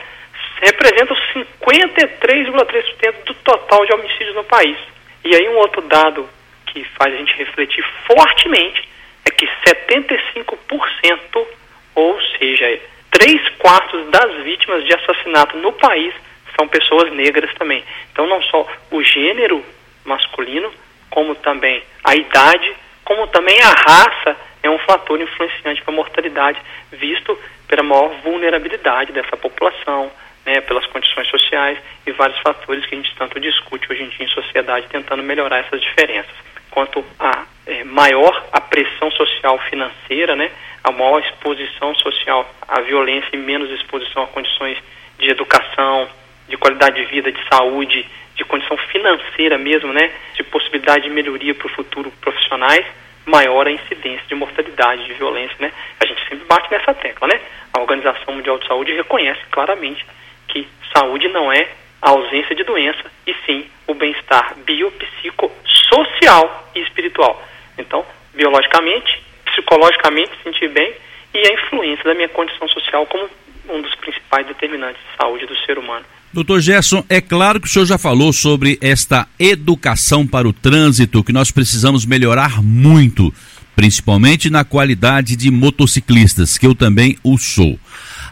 representam 0.61 1.15
53,3% 1.33 3.23
do 3.25 3.33
total 3.35 3.85
de 3.85 3.93
homicídios 3.93 4.35
no 4.35 4.43
país. 4.43 4.77
E 5.23 5.35
aí 5.35 5.47
um 5.49 5.57
outro 5.57 5.81
dado 5.81 6.27
que 6.67 6.83
faz 6.97 7.13
a 7.13 7.17
gente 7.17 7.35
refletir 7.35 7.83
fortemente 8.05 8.87
é 9.25 9.31
que 9.31 9.47
75%, 9.65 11.47
ou 11.95 12.21
seja, 12.37 12.79
três 13.09 13.49
quartos 13.57 14.07
das 14.09 14.43
vítimas 14.43 14.83
de 14.83 14.93
assassinato 14.93 15.57
no 15.57 15.71
país 15.71 16.13
são 16.55 16.67
pessoas 16.67 17.11
negras 17.13 17.53
também. 17.55 17.83
Então, 18.11 18.27
não 18.27 18.41
só 18.43 18.67
o 18.91 19.01
gênero 19.01 19.63
masculino, 20.03 20.71
como 21.09 21.33
também 21.35 21.81
a 22.03 22.15
idade, 22.15 22.75
como 23.03 23.27
também 23.27 23.57
a 23.61 23.69
raça 23.69 24.37
é 24.61 24.69
um 24.69 24.79
fator 24.79 25.19
influenciante 25.21 25.81
para 25.81 25.93
a 25.93 25.95
mortalidade, 25.95 26.59
visto 26.91 27.37
pela 27.67 27.83
maior 27.83 28.09
vulnerabilidade 28.23 29.11
dessa 29.11 29.37
população, 29.37 30.11
né, 30.45 30.61
pelas 30.61 30.85
condições 30.87 31.27
sociais 31.27 31.77
e 32.05 32.11
vários 32.11 32.39
fatores 32.39 32.85
que 32.85 32.95
a 32.95 32.97
gente 32.97 33.15
tanto 33.15 33.39
discute 33.39 33.91
hoje 33.91 34.03
em 34.03 34.09
dia 34.09 34.25
em 34.25 34.29
sociedade, 34.29 34.87
tentando 34.89 35.23
melhorar 35.23 35.59
essas 35.59 35.81
diferenças. 35.81 36.35
Quanto 36.69 37.03
a 37.19 37.45
é, 37.65 37.83
maior 37.83 38.45
a 38.51 38.61
pressão 38.61 39.09
social 39.11 39.57
financeira, 39.69 40.35
né, 40.35 40.51
a 40.83 40.91
maior 40.91 41.19
exposição 41.19 41.95
social 41.95 42.47
à 42.67 42.81
violência 42.81 43.29
e 43.33 43.37
menos 43.37 43.69
exposição 43.71 44.23
a 44.23 44.27
condições 44.27 44.77
de 45.17 45.29
educação, 45.29 46.07
de 46.47 46.57
qualidade 46.57 46.95
de 46.95 47.05
vida, 47.05 47.31
de 47.31 47.39
saúde, 47.51 48.07
de 48.35 48.43
condição 48.43 48.77
financeira 48.77 49.57
mesmo, 49.57 49.91
né, 49.91 50.11
de 50.35 50.43
possibilidade 50.43 51.05
de 51.05 51.09
melhoria 51.09 51.55
para 51.55 51.67
o 51.67 51.71
futuro 51.71 52.11
profissionais, 52.21 52.85
maior 53.25 53.67
a 53.67 53.71
incidência 53.71 54.25
de 54.27 54.35
mortalidade, 54.35 55.05
de 55.05 55.13
violência, 55.13 55.55
né? 55.59 55.71
A 55.99 56.05
gente 56.05 56.21
sempre 56.29 56.45
bate 56.45 56.71
nessa 56.71 56.93
tecla, 56.93 57.27
né? 57.27 57.41
A 57.73 57.79
Organização 57.79 58.35
Mundial 58.35 58.59
de 58.59 58.67
Saúde 58.67 58.93
reconhece 58.93 59.41
claramente 59.49 60.05
que 60.47 60.67
saúde 60.95 61.27
não 61.29 61.51
é 61.51 61.67
a 62.01 62.11
ausência 62.11 62.55
de 62.55 62.63
doença, 62.63 63.03
e 63.25 63.33
sim 63.45 63.65
o 63.87 63.95
bem-estar 63.95 64.53
biopsicossocial 64.59 66.69
e 66.75 66.81
espiritual. 66.81 67.41
Então, 67.77 68.05
biologicamente, 68.33 69.21
psicologicamente 69.45 70.31
sentir 70.43 70.69
bem 70.69 70.93
e 71.33 71.47
a 71.47 71.53
influência 71.53 72.03
da 72.03 72.13
minha 72.13 72.29
condição 72.29 72.67
social 72.69 73.05
como 73.05 73.29
um 73.69 73.81
dos 73.81 73.95
principais 73.95 74.45
determinantes 74.45 75.01
de 75.01 75.17
saúde 75.17 75.45
do 75.45 75.55
ser 75.65 75.77
humano. 75.77 76.05
Doutor 76.31 76.59
Gerson, 76.59 77.03
é 77.09 77.21
claro 77.21 77.59
que 77.59 77.67
o 77.67 77.69
senhor 77.69 77.85
já 77.85 77.97
falou 77.97 78.33
sobre 78.33 78.77
esta 78.81 79.27
educação 79.39 80.27
para 80.27 80.47
o 80.47 80.53
trânsito, 80.53 81.23
que 81.23 81.31
nós 81.31 81.49
precisamos 81.49 82.05
melhorar 82.05 82.61
muito, 82.61 83.33
principalmente 83.75 84.49
na 84.49 84.63
qualidade 84.63 85.35
de 85.35 85.49
motociclistas, 85.49 86.57
que 86.57 86.67
eu 86.67 86.75
também 86.75 87.17
o 87.23 87.37
sou. 87.37 87.79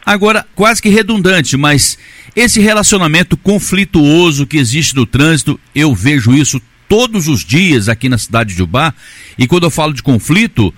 Agora, 0.06 0.46
quase 0.54 0.82
que 0.82 0.90
redundante, 0.90 1.56
mas 1.56 1.98
esse 2.36 2.60
relacionamento 2.60 3.38
conflituoso 3.38 4.46
que 4.46 4.58
existe 4.58 4.96
no 4.96 5.06
trânsito, 5.06 5.58
eu 5.74 5.96
vejo 5.96 6.34
isso 6.34 6.62
todos 6.88 7.28
os 7.28 7.44
dias 7.44 7.90
aqui 7.90 8.10
na 8.10 8.18
cidade 8.18 8.56
de 8.56 8.64
Ubá, 8.64 8.94
e 9.38 9.48
quando 9.48 9.64
eu 9.64 9.72
falo 9.72 9.94
de 9.94 10.04
conflito, 10.04 10.74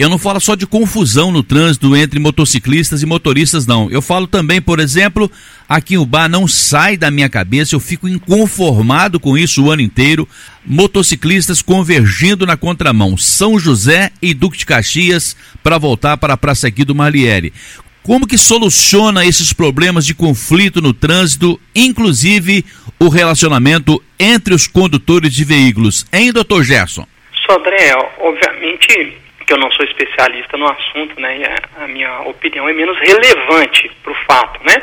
eu 0.00 0.08
não 0.08 0.18
falo 0.18 0.40
só 0.40 0.54
de 0.54 0.66
confusão 0.66 1.30
no 1.30 1.42
trânsito 1.42 1.94
entre 1.94 2.18
motociclistas 2.18 3.02
e 3.02 3.06
motoristas, 3.06 3.66
não. 3.66 3.90
Eu 3.90 4.00
falo 4.00 4.26
também, 4.26 4.58
por 4.58 4.80
exemplo, 4.80 5.30
aqui 5.68 5.92
em 5.92 5.98
Ubá 5.98 6.26
não 6.26 6.48
sai 6.48 6.96
da 6.96 7.10
minha 7.10 7.28
cabeça, 7.28 7.74
eu 7.74 7.80
fico 7.80 8.08
inconformado 8.08 9.20
com 9.20 9.36
isso 9.36 9.62
o 9.62 9.70
ano 9.70 9.82
inteiro. 9.82 10.26
Motociclistas 10.64 11.60
convergindo 11.60 12.46
na 12.46 12.56
contramão, 12.56 13.14
São 13.18 13.58
José 13.58 14.10
e 14.22 14.32
Duque 14.32 14.56
de 14.56 14.64
Caxias, 14.64 15.36
para 15.62 15.76
voltar 15.76 16.16
para 16.16 16.32
a 16.32 16.36
Praça 16.38 16.66
aqui 16.66 16.82
do 16.82 16.94
Marliere. 16.94 17.52
Como 18.10 18.26
que 18.26 18.36
soluciona 18.36 19.24
esses 19.24 19.52
problemas 19.52 20.04
de 20.04 20.16
conflito 20.16 20.82
no 20.82 20.92
trânsito, 20.92 21.60
inclusive 21.72 22.64
o 22.98 23.08
relacionamento 23.08 24.02
entre 24.18 24.52
os 24.52 24.66
condutores 24.66 25.32
de 25.32 25.44
veículos, 25.44 26.04
hein, 26.12 26.32
doutor 26.32 26.64
Gerson? 26.64 27.06
Sodré, 27.46 27.94
obviamente 28.18 29.16
que 29.46 29.52
eu 29.52 29.58
não 29.58 29.70
sou 29.70 29.84
especialista 29.84 30.56
no 30.56 30.66
assunto, 30.66 31.20
né? 31.20 31.38
E 31.38 31.84
a, 31.84 31.86
minha 31.86 32.22
opinião 32.22 32.68
é 32.68 32.72
menos 32.72 32.98
relevante 32.98 33.88
para 34.02 34.10
o 34.10 34.16
fato, 34.26 34.58
né? 34.64 34.74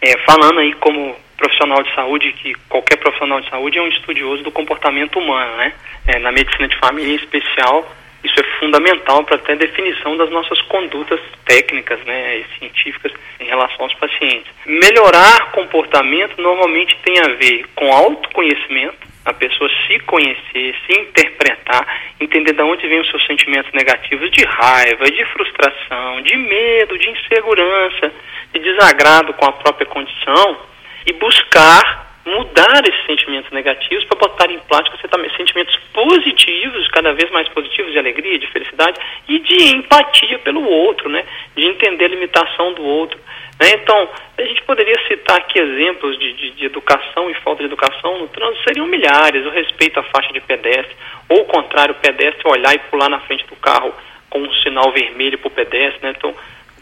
É, 0.00 0.16
falando 0.24 0.58
aí 0.60 0.72
como 0.76 1.14
profissional 1.36 1.82
de 1.82 1.94
saúde, 1.94 2.32
que 2.42 2.54
qualquer 2.70 2.96
profissional 2.96 3.38
de 3.42 3.50
saúde 3.50 3.76
é 3.76 3.82
um 3.82 3.88
estudioso 3.88 4.42
do 4.42 4.50
comportamento 4.50 5.18
humano, 5.18 5.58
né? 5.58 5.74
É, 6.06 6.18
na 6.20 6.32
medicina 6.32 6.68
de 6.68 6.78
família 6.78 7.12
em 7.12 7.16
especial, 7.16 7.86
isso 8.24 8.34
é 8.40 8.58
fundamental 8.58 9.24
para 9.24 9.36
até 9.36 9.54
definição 9.56 10.16
das 10.16 10.30
nossas 10.30 10.60
condutas 10.62 11.20
técnicas, 11.44 11.98
né, 12.04 12.38
e 12.38 12.58
científicas 12.58 13.12
em 13.40 13.44
relação 13.44 13.84
aos 13.84 13.94
pacientes. 13.94 14.50
Melhorar 14.64 15.52
comportamento 15.52 16.40
normalmente 16.40 16.96
tem 17.04 17.18
a 17.20 17.34
ver 17.34 17.66
com 17.74 17.92
autoconhecimento, 17.92 19.06
a 19.24 19.32
pessoa 19.32 19.68
se 19.86 19.98
conhecer, 20.00 20.74
se 20.86 21.00
interpretar, 21.00 21.84
entender 22.20 22.52
de 22.52 22.62
onde 22.62 22.86
vêm 22.86 23.00
os 23.00 23.10
seus 23.10 23.26
sentimentos 23.26 23.72
negativos 23.72 24.30
de 24.30 24.44
raiva, 24.44 25.04
de 25.04 25.24
frustração, 25.26 26.22
de 26.22 26.36
medo, 26.36 26.96
de 26.96 27.10
insegurança, 27.10 28.12
de 28.52 28.60
desagrado 28.60 29.34
com 29.34 29.44
a 29.46 29.52
própria 29.52 29.86
condição 29.86 30.58
e 31.04 31.12
buscar 31.14 32.05
mudar 32.26 32.82
esses 32.86 33.06
sentimentos 33.06 33.50
negativos 33.52 34.04
para 34.04 34.18
botar 34.18 34.50
em 34.50 34.58
prática 34.58 34.96
sentimentos 35.36 35.76
positivos, 35.92 36.88
cada 36.88 37.12
vez 37.12 37.30
mais 37.30 37.48
positivos 37.48 37.92
de 37.92 37.98
alegria, 37.98 38.38
de 38.38 38.46
felicidade 38.48 38.98
e 39.28 39.38
de 39.38 39.76
empatia 39.76 40.38
pelo 40.40 40.64
outro, 40.68 41.08
né? 41.08 41.24
De 41.54 41.64
entender 41.64 42.06
a 42.06 42.08
limitação 42.08 42.72
do 42.74 42.82
outro. 42.82 43.18
Né? 43.60 43.70
Então, 43.74 44.08
a 44.36 44.42
gente 44.42 44.62
poderia 44.62 44.96
citar 45.06 45.38
aqui 45.38 45.58
exemplos 45.58 46.18
de, 46.18 46.32
de, 46.32 46.50
de, 46.50 46.66
educação 46.66 47.30
e 47.30 47.34
falta 47.34 47.62
de 47.62 47.66
educação 47.66 48.18
no 48.18 48.28
trânsito, 48.28 48.64
seriam 48.64 48.86
milhares, 48.86 49.46
o 49.46 49.50
respeito 49.50 49.98
à 50.00 50.02
faixa 50.02 50.32
de 50.32 50.40
pedestre, 50.40 50.94
ou 51.28 51.40
o 51.40 51.44
contrário, 51.46 51.92
o 51.92 51.98
pedestre 51.98 52.42
olhar 52.46 52.74
e 52.74 52.78
pular 52.90 53.08
na 53.08 53.20
frente 53.20 53.46
do 53.46 53.56
carro 53.56 53.94
com 54.28 54.40
um 54.40 54.52
sinal 54.54 54.92
vermelho 54.92 55.38
para 55.38 55.48
o 55.48 55.50
pedestre, 55.50 56.00
né? 56.02 56.12
Então, 56.16 56.34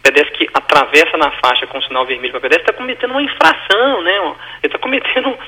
pedestre 0.04 0.36
que 0.36 0.50
atravessa 0.52 1.16
na 1.16 1.30
faixa 1.30 1.66
com 1.66 1.80
sinal 1.80 2.04
vermelho 2.04 2.32
para 2.32 2.38
o 2.38 2.42
pedestre 2.42 2.70
está 2.70 2.74
cometendo 2.74 3.10
uma 3.12 3.22
infração, 3.22 4.02
né? 4.02 4.16
Ele 4.18 4.34
está 4.64 4.78
cometendo, 4.78 5.38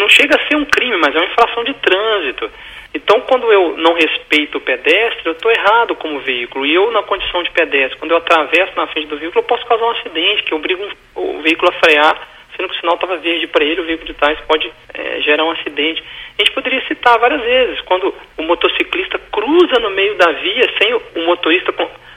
não 0.00 0.08
chega 0.08 0.34
a 0.36 0.48
ser 0.48 0.56
um 0.56 0.64
crime, 0.64 0.96
mas 0.96 1.14
é 1.14 1.18
uma 1.18 1.26
infração 1.26 1.62
de 1.62 1.74
trânsito. 1.74 2.50
Então, 2.92 3.20
quando 3.22 3.50
eu 3.52 3.76
não 3.76 3.94
respeito 3.94 4.58
o 4.58 4.60
pedestre, 4.60 5.26
eu 5.26 5.32
estou 5.32 5.50
errado 5.50 5.94
como 5.96 6.20
veículo. 6.20 6.66
E 6.66 6.74
eu, 6.74 6.90
na 6.90 7.02
condição 7.02 7.42
de 7.42 7.50
pedestre, 7.50 7.98
quando 7.98 8.10
eu 8.10 8.16
atravesso 8.16 8.72
na 8.76 8.86
frente 8.88 9.08
do 9.08 9.16
veículo, 9.16 9.40
eu 9.40 9.48
posso 9.48 9.66
causar 9.66 9.84
um 9.84 9.90
acidente, 9.90 10.42
que 10.42 10.54
obriga 10.54 10.88
o 11.14 11.40
veículo 11.42 11.70
a 11.70 11.84
frear, 11.84 12.28
sendo 12.56 12.68
que 12.68 12.76
o 12.76 12.80
sinal 12.80 12.94
estava 12.94 13.16
verde 13.16 13.46
para 13.48 13.64
ele, 13.64 13.80
o 13.80 13.84
veículo 13.84 14.06
de 14.06 14.14
trás 14.14 14.38
pode 14.46 14.72
é, 14.92 15.20
gerar 15.22 15.44
um 15.44 15.50
acidente. 15.50 16.02
A 16.38 16.42
gente 16.42 16.52
poderia 16.52 16.86
citar 16.86 17.18
várias 17.18 17.42
vezes, 17.42 17.80
quando 17.82 18.14
o 18.38 18.42
motociclista 18.42 19.18
cruza 19.30 19.80
no 19.80 19.90
meio 19.90 20.14
da 20.16 20.30
via 20.32 20.72
sem 20.80 20.94
o 20.94 21.26
motorista 21.26 21.72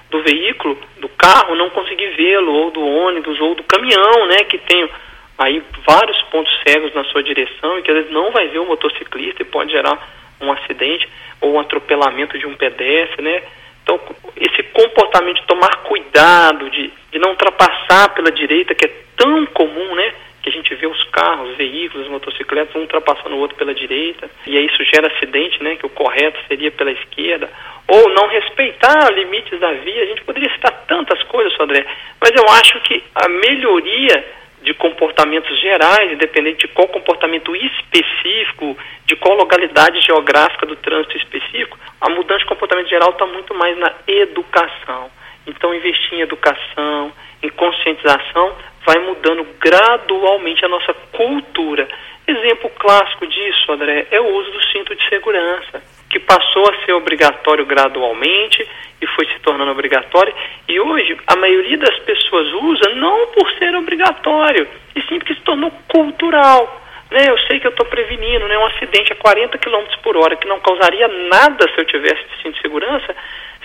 do 0.10 0.22
veículo, 0.24 0.78
do 1.00 1.10
carro, 1.10 1.56
não 1.56 1.70
conseguir 1.70 2.10
vê-lo, 2.16 2.52
ou 2.52 2.72
do 2.72 2.86
ônibus, 2.86 3.40
ou 3.40 3.56
do 3.56 3.64
caminhão, 3.64 4.26
né, 4.28 4.44
que 4.46 4.58
tem 4.58 4.90
aí 5.38 5.62
vários 5.86 6.22
pontos 6.24 6.52
cegos 6.68 6.94
na 6.94 7.04
sua 7.06 7.22
direção 7.22 7.78
e 7.78 7.82
que 7.82 7.92
às 7.92 7.98
vezes 7.98 8.12
não 8.12 8.32
vai 8.32 8.48
ver 8.48 8.60
o 8.60 8.66
motociclista 8.66 9.42
e 9.42 9.46
pode 9.46 9.72
gerar 9.72 9.98
um 10.42 10.52
acidente 10.52 11.08
ou 11.42 11.54
um 11.54 11.60
atropelamento 11.60 12.38
de 12.38 12.48
um 12.48 12.56
pedestre, 12.56 13.22
né? 13.22 13.44
Então, 13.84 14.00
esse 14.36 14.64
comportamento 14.64 15.38
de 15.38 15.48
tomar 15.48 15.84
cuidado, 15.84 16.70
de, 16.70 16.92
de 17.12 17.20
não 17.20 17.30
ultrapassar 17.32 18.14
pela 18.14 18.32
direita, 18.32 18.76
que 18.76 18.86
é 18.86 18.94
tão 19.16 19.46
comum, 19.48 19.96
né? 19.96 20.14
Que 20.48 20.52
a 20.52 20.56
gente 20.56 20.76
vê 20.76 20.88
os 20.88 21.04
carros, 21.10 21.50
os 21.50 21.58
veículos, 21.58 22.06
as 22.06 22.12
motocicletas, 22.12 22.74
um 22.74 22.80
ultrapassando 22.80 23.36
o 23.36 23.40
outro 23.40 23.58
pela 23.58 23.76
direita, 23.76 24.32
e 24.46 24.58
aí 24.58 24.66
isso 24.66 24.82
gera 24.86 25.12
acidente, 25.14 25.62
né? 25.62 25.76
Que 25.76 25.86
o 25.86 25.90
correto 25.90 26.40
seria 26.48 26.72
pela 26.72 26.90
esquerda. 26.90 27.52
Ou 27.86 28.10
não 28.14 28.30
respeitar 28.30 29.12
limites 29.14 29.60
da 29.60 29.74
via. 29.74 30.04
A 30.04 30.06
gente 30.06 30.24
poderia 30.24 30.50
citar 30.54 30.72
tantas 30.88 31.22
coisas, 31.24 31.54
André, 31.60 31.86
mas 32.22 32.32
eu 32.34 32.46
acho 32.50 32.80
que 32.80 33.04
a 33.14 33.28
melhoria 33.28 34.26
de 34.62 34.74
comportamentos 34.74 35.60
gerais, 35.60 36.14
independente 36.14 36.66
de 36.66 36.70
qual 36.70 36.88
comportamento 36.88 37.54
específico, 37.54 38.78
de 39.06 39.18
qual 39.18 39.36
localidade 39.36 40.00
geográfica 40.00 40.66
do 40.66 40.78
trânsito 40.78 41.18
específico, 41.18 41.78
a 42.00 42.10
mudança 42.10 42.40
de 42.40 42.46
comportamento 42.46 42.88
geral 42.88 43.10
está 43.10 43.26
muito 43.26 43.54
mais 43.54 43.78
na 43.78 43.94
educação. 44.08 45.12
Então, 45.46 45.76
investir 45.76 46.20
em 46.20 46.22
educação, 46.22 47.12
em 47.44 47.50
conscientização, 47.50 48.56
vai 48.88 49.00
mudando 49.00 49.46
gradualmente 49.60 50.64
a 50.64 50.70
nossa 50.70 50.94
cultura. 51.12 51.86
Exemplo 52.26 52.70
clássico 52.70 53.28
disso, 53.28 53.70
André, 53.70 54.08
é 54.10 54.22
o 54.22 54.34
uso 54.34 54.50
do 54.50 54.64
cinto 54.68 54.96
de 54.96 55.10
segurança, 55.10 55.84
que 56.10 56.20
passou 56.20 56.64
a 56.70 56.86
ser 56.86 56.94
obrigatório 56.94 57.66
gradualmente 57.66 58.66
e 59.02 59.08
foi 59.08 59.26
se 59.28 59.40
tornando 59.40 59.72
obrigatório. 59.72 60.34
E 60.70 60.80
hoje 60.80 61.18
a 61.28 61.36
maioria 61.36 61.78
das 61.78 62.00
pessoas 62.00 62.48
usa 62.54 62.96
não 62.96 63.28
por 63.28 63.52
ser 63.60 63.76
obrigatório, 63.76 64.66
e 64.96 65.02
sim 65.02 65.20
porque 65.20 65.36
se 65.36 65.42
tornou 65.42 65.70
cultural. 65.90 66.87
Né, 67.10 67.30
eu 67.30 67.38
sei 67.40 67.60
que 67.60 67.68
eu 67.68 67.72
estou 67.72 67.86
prevenindo 67.86 68.48
né, 68.48 68.58
um 68.58 68.66
acidente 68.66 69.14
a 69.14 69.16
40 69.16 69.58
km 69.58 69.86
por 70.04 70.18
hora 70.18 70.36
que 70.36 70.48
não 70.48 70.60
causaria 70.60 71.08
nada 71.08 71.66
se 71.74 71.80
eu 71.80 71.86
tivesse 71.86 72.24
cinto 72.42 72.56
de 72.56 72.62
segurança. 72.62 73.16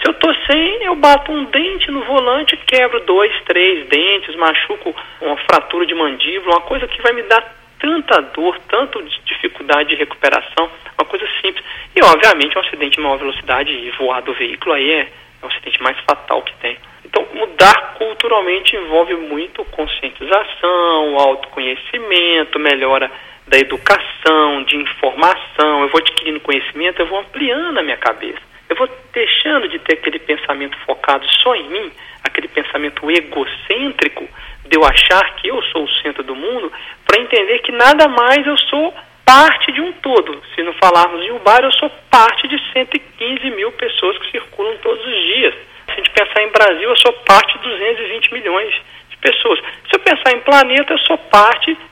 Se 0.01 0.09
eu 0.09 0.13
estou 0.13 0.35
sem, 0.47 0.85
eu 0.85 0.95
bato 0.95 1.33
um 1.33 1.45
dente 1.45 1.91
no 1.91 2.03
volante, 2.05 2.57
quebro 2.57 3.01
dois, 3.01 3.33
três 3.45 3.87
dentes, 3.89 4.35
machuco 4.37 4.95
uma 5.21 5.37
fratura 5.39 5.87
de 5.87 5.95
mandíbula, 5.95 6.57
uma 6.57 6.61
coisa 6.63 6.87
que 6.87 7.03
vai 7.03 7.13
me 7.13 7.23
dar 7.23 7.63
tanta 7.81 8.21
dor, 8.21 8.57
tanta 8.69 9.03
dificuldade 9.25 9.89
de 9.89 9.97
recuperação, 9.97 10.71
uma 10.97 11.05
coisa 11.05 11.27
simples. 11.41 11.65
E, 11.97 12.03
obviamente, 12.03 12.57
um 12.57 12.61
acidente 12.61 12.97
de 12.97 13.03
maior 13.03 13.19
velocidade 13.19 13.73
e 13.73 13.91
voar 13.99 14.23
do 14.23 14.33
veículo 14.35 14.73
aí 14.73 14.89
é, 14.89 15.01
é 15.01 15.45
o 15.45 15.49
acidente 15.49 15.83
mais 15.83 15.99
fatal 16.01 16.43
que 16.43 16.55
tem. 16.57 16.79
Então, 17.05 17.27
mudar 17.35 17.95
culturalmente 17.99 18.77
envolve 18.77 19.15
muito 19.17 19.65
conscientização, 19.67 21.17
autoconhecimento, 21.19 22.59
melhora 22.59 23.11
da 23.53 23.59
educação, 23.59 24.65
de 24.65 24.79
informação. 24.79 25.83
Eu 25.83 25.89
vou 25.89 26.01
adquirindo 26.01 26.41
conhecimento, 26.41 27.01
eu 27.01 27.07
vou 27.07 27.19
ampliando 27.19 27.79
a 27.79 27.83
minha 27.83 27.99
cabeça. 27.99 28.41
Eu 28.67 28.75
vou 28.75 28.89
deixando 29.13 29.69
de 29.69 29.79
ter 29.81 29.99
aquele 29.99 30.19
pensamento 30.19 30.75
focado 30.87 31.27
só 31.43 31.55
em 31.55 31.69
mim, 31.69 31.93
aquele 32.25 32.49
pensamento 32.49 33.11
egocêntrico 33.11 34.27
de 34.65 34.75
eu 34.79 34.83
achar 34.83 35.35
que 35.37 35.49
eu 35.49 35.61
sou 35.65 35.85
o 35.85 35.91
centro 36.01 36.23
do 36.23 36.35
mundo, 36.35 36.73
para 37.05 37.21
entender 37.21 37.59
que 37.59 37.73
nada 37.73 38.09
mais 38.09 38.47
eu 38.47 38.57
sou 38.57 38.95
parte 39.23 39.71
de 39.71 39.83
um 39.83 39.93
todo. 39.93 40.41
Se 40.55 40.63
não 40.63 40.73
falarmos 40.75 41.23
em 41.23 41.33
Ubar, 41.33 41.61
eu 41.63 41.73
sou 41.73 41.91
parte 42.11 42.49
de 42.49 42.59
115 42.73 43.51
mil 43.51 43.71
pessoas 43.73 44.17
que 44.17 44.31
circulam 44.31 44.79
todos 44.79 45.05
os 45.05 45.23
dias. 45.35 45.55
Se 45.85 45.93
a 45.93 45.95
gente 45.97 46.11
pensar 46.11 46.43
em 46.43 46.49
Brasil, 46.49 46.89
eu 46.89 46.97
sou 46.97 47.13
parte 47.25 47.59
de 47.59 47.69
220 47.69 48.33
milhões 48.33 48.75
de 49.11 49.17
pessoas. 49.19 49.61
Se 49.61 49.95
eu 49.95 50.01
pensar 50.01 50.33
em 50.33 50.41
planeta, 50.41 50.95
eu 50.95 50.99
sou 51.01 51.19
parte 51.19 51.71
de 51.71 51.79
7 51.79 51.92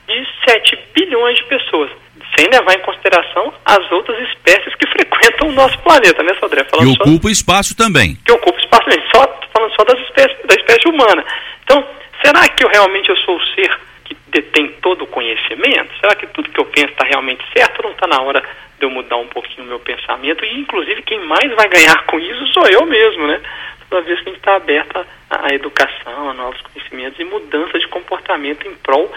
bilhões 1.11 1.37
de 1.37 1.43
pessoas. 1.45 1.91
Sem 2.37 2.47
levar 2.49 2.73
em 2.73 2.81
consideração 2.81 3.53
as 3.65 3.91
outras 3.91 4.17
espécies 4.29 4.73
que 4.75 4.87
frequentam 4.95 5.49
o 5.49 5.51
nosso 5.51 5.77
planeta, 5.79 6.23
né, 6.23 6.33
Sodré? 6.39 6.63
Falando 6.63 6.95
que 6.95 7.01
ocupa 7.01 7.27
só... 7.27 7.29
espaço 7.29 7.75
também. 7.75 8.17
Que 8.25 8.31
ocupa 8.31 8.57
espaço 8.59 8.83
também. 8.85 9.03
Só, 9.13 9.39
falando 9.53 9.75
só 9.75 9.83
das 9.83 9.99
espécies, 9.99 10.37
da 10.45 10.55
espécie 10.55 10.87
humana. 10.87 11.23
Então, 11.63 11.85
será 12.23 12.47
que 12.47 12.63
eu 12.63 12.69
realmente 12.69 13.09
eu 13.09 13.17
sou 13.17 13.35
o 13.35 13.45
ser 13.47 13.77
que 14.05 14.15
detém 14.27 14.67
todo 14.81 15.03
o 15.03 15.07
conhecimento? 15.07 15.91
Será 15.99 16.15
que 16.15 16.27
tudo 16.27 16.49
que 16.49 16.59
eu 16.59 16.65
penso 16.65 16.87
está 16.87 17.05
realmente 17.05 17.43
certo 17.55 17.79
ou 17.79 17.85
não 17.85 17.91
está 17.91 18.07
na 18.07 18.21
hora 18.21 18.41
de 18.79 18.85
eu 18.85 18.89
mudar 18.89 19.17
um 19.17 19.27
pouquinho 19.27 19.65
o 19.65 19.69
meu 19.69 19.79
pensamento? 19.79 20.45
E, 20.45 20.59
inclusive, 20.59 21.01
quem 21.03 21.19
mais 21.25 21.53
vai 21.53 21.67
ganhar 21.67 22.05
com 22.05 22.19
isso 22.19 22.47
sou 22.47 22.65
eu 22.67 22.85
mesmo, 22.85 23.27
né? 23.27 23.41
Toda 23.89 24.03
vez 24.03 24.21
que 24.21 24.29
a 24.29 24.31
gente 24.31 24.39
está 24.39 24.55
aberto 24.55 25.05
à 25.29 25.53
educação, 25.53 26.29
a 26.29 26.33
novos 26.33 26.61
conhecimentos 26.61 27.19
e 27.19 27.25
mudança 27.25 27.77
de 27.77 27.87
comportamento 27.89 28.65
em 28.65 28.73
prol 28.75 29.11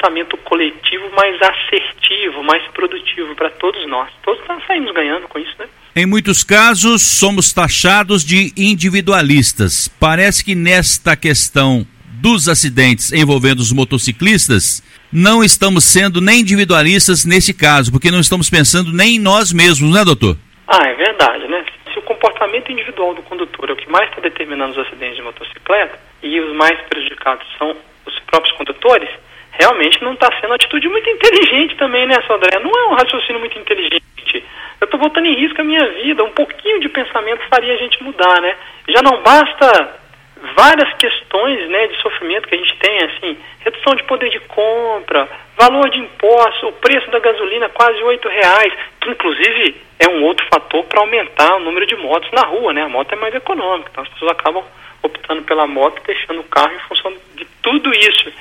comportamento 0.00 0.36
coletivo 0.38 1.10
mais 1.14 1.36
assertivo, 1.42 2.42
mais 2.42 2.62
produtivo 2.68 3.34
para 3.34 3.50
todos 3.50 3.86
nós. 3.86 4.10
Todos 4.22 4.40
nós 4.48 4.64
saímos 4.66 4.92
ganhando 4.92 5.28
com 5.28 5.38
isso, 5.38 5.54
né? 5.58 5.66
Em 5.94 6.06
muitos 6.06 6.42
casos, 6.42 7.02
somos 7.02 7.52
taxados 7.52 8.24
de 8.24 8.52
individualistas. 8.56 9.88
Parece 10.00 10.44
que 10.44 10.54
nesta 10.54 11.14
questão 11.16 11.86
dos 12.20 12.48
acidentes 12.48 13.12
envolvendo 13.12 13.60
os 13.60 13.72
motociclistas, 13.72 14.82
não 15.12 15.44
estamos 15.44 15.84
sendo 15.84 16.20
nem 16.20 16.40
individualistas 16.40 17.24
nesse 17.24 17.52
caso, 17.52 17.90
porque 17.90 18.10
não 18.10 18.20
estamos 18.20 18.48
pensando 18.48 18.92
nem 18.92 19.16
em 19.16 19.18
nós 19.18 19.52
mesmos, 19.52 19.92
né, 19.92 20.04
doutor? 20.04 20.36
Ah, 20.66 20.86
é 20.86 20.94
verdade, 20.94 21.46
né? 21.48 21.64
Se 21.92 21.98
o 21.98 22.02
comportamento 22.02 22.70
individual 22.70 23.14
do 23.14 23.22
condutor 23.22 23.70
é 23.70 23.72
o 23.72 23.76
que 23.76 23.90
mais 23.90 24.08
está 24.08 24.22
determinando 24.22 24.72
os 24.72 24.86
acidentes 24.86 25.16
de 25.16 25.22
motocicleta 25.22 25.98
e 26.22 26.40
os 26.40 26.54
mais 26.56 26.78
prejudicados 26.88 27.46
são 27.58 27.74
os 28.06 28.18
próprios 28.20 28.56
condutores, 28.56 29.08
realmente 29.60 30.02
não 30.02 30.14
está 30.14 30.28
sendo 30.36 30.46
uma 30.46 30.54
atitude 30.54 30.88
muito 30.88 31.08
inteligente 31.08 31.76
também, 31.76 32.06
né, 32.06 32.16
Sodré? 32.26 32.58
Não 32.60 32.70
é 32.70 32.88
um 32.88 32.94
raciocínio 32.94 33.40
muito 33.40 33.58
inteligente. 33.58 34.00
Eu 34.80 34.86
estou 34.86 34.98
botando 34.98 35.26
em 35.26 35.34
risco 35.34 35.60
a 35.60 35.64
minha 35.64 35.86
vida. 36.02 36.24
Um 36.24 36.30
pouquinho 36.30 36.80
de 36.80 36.88
pensamento 36.88 37.46
faria 37.50 37.74
a 37.74 37.76
gente 37.76 38.02
mudar, 38.02 38.40
né? 38.40 38.56
Já 38.88 39.02
não 39.02 39.22
basta 39.22 40.00
várias 40.56 40.90
questões 40.94 41.68
né, 41.68 41.86
de 41.88 42.00
sofrimento 42.00 42.48
que 42.48 42.54
a 42.54 42.58
gente 42.58 42.74
tem, 42.78 42.98
assim, 43.04 43.36
redução 43.60 43.94
de 43.94 44.02
poder 44.04 44.30
de 44.30 44.40
compra, 44.40 45.28
valor 45.56 45.90
de 45.90 45.98
impostos, 45.98 46.62
o 46.62 46.72
preço 46.72 47.10
da 47.10 47.18
gasolina 47.18 47.68
quase 47.68 48.02
oito 48.02 48.26
reais, 48.26 48.72
que 49.02 49.10
inclusive 49.10 49.76
é 49.98 50.08
um 50.08 50.24
outro 50.24 50.46
fator 50.46 50.82
para 50.84 51.00
aumentar 51.00 51.56
o 51.56 51.60
número 51.60 51.84
de 51.84 51.96
motos 51.96 52.30
na 52.32 52.42
rua, 52.42 52.72
né? 52.72 52.84
A 52.84 52.88
moto 52.88 53.12
é 53.12 53.16
mais 53.16 53.34
econômica, 53.34 53.90
então 53.92 54.02
as 54.02 54.08
pessoas 54.08 54.30
acabam 54.30 54.64
optando 55.02 55.42
pela 55.42 55.66
moto, 55.66 56.02
deixando 56.06 56.40
o 56.40 56.44
carro 56.44 56.72
em 56.74 56.88
função 56.88 57.12
de 57.34 57.44
tudo 57.62 57.92
isso. 57.92 58.32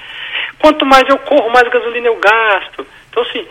Quanto 0.59 0.85
mais 0.85 1.07
eu 1.07 1.17
corro, 1.19 1.49
mais 1.49 1.67
gasolina 1.69 2.07
eu 2.07 2.17
gasto. 2.17 2.85
Então, 3.09 3.23
assim, 3.23 3.47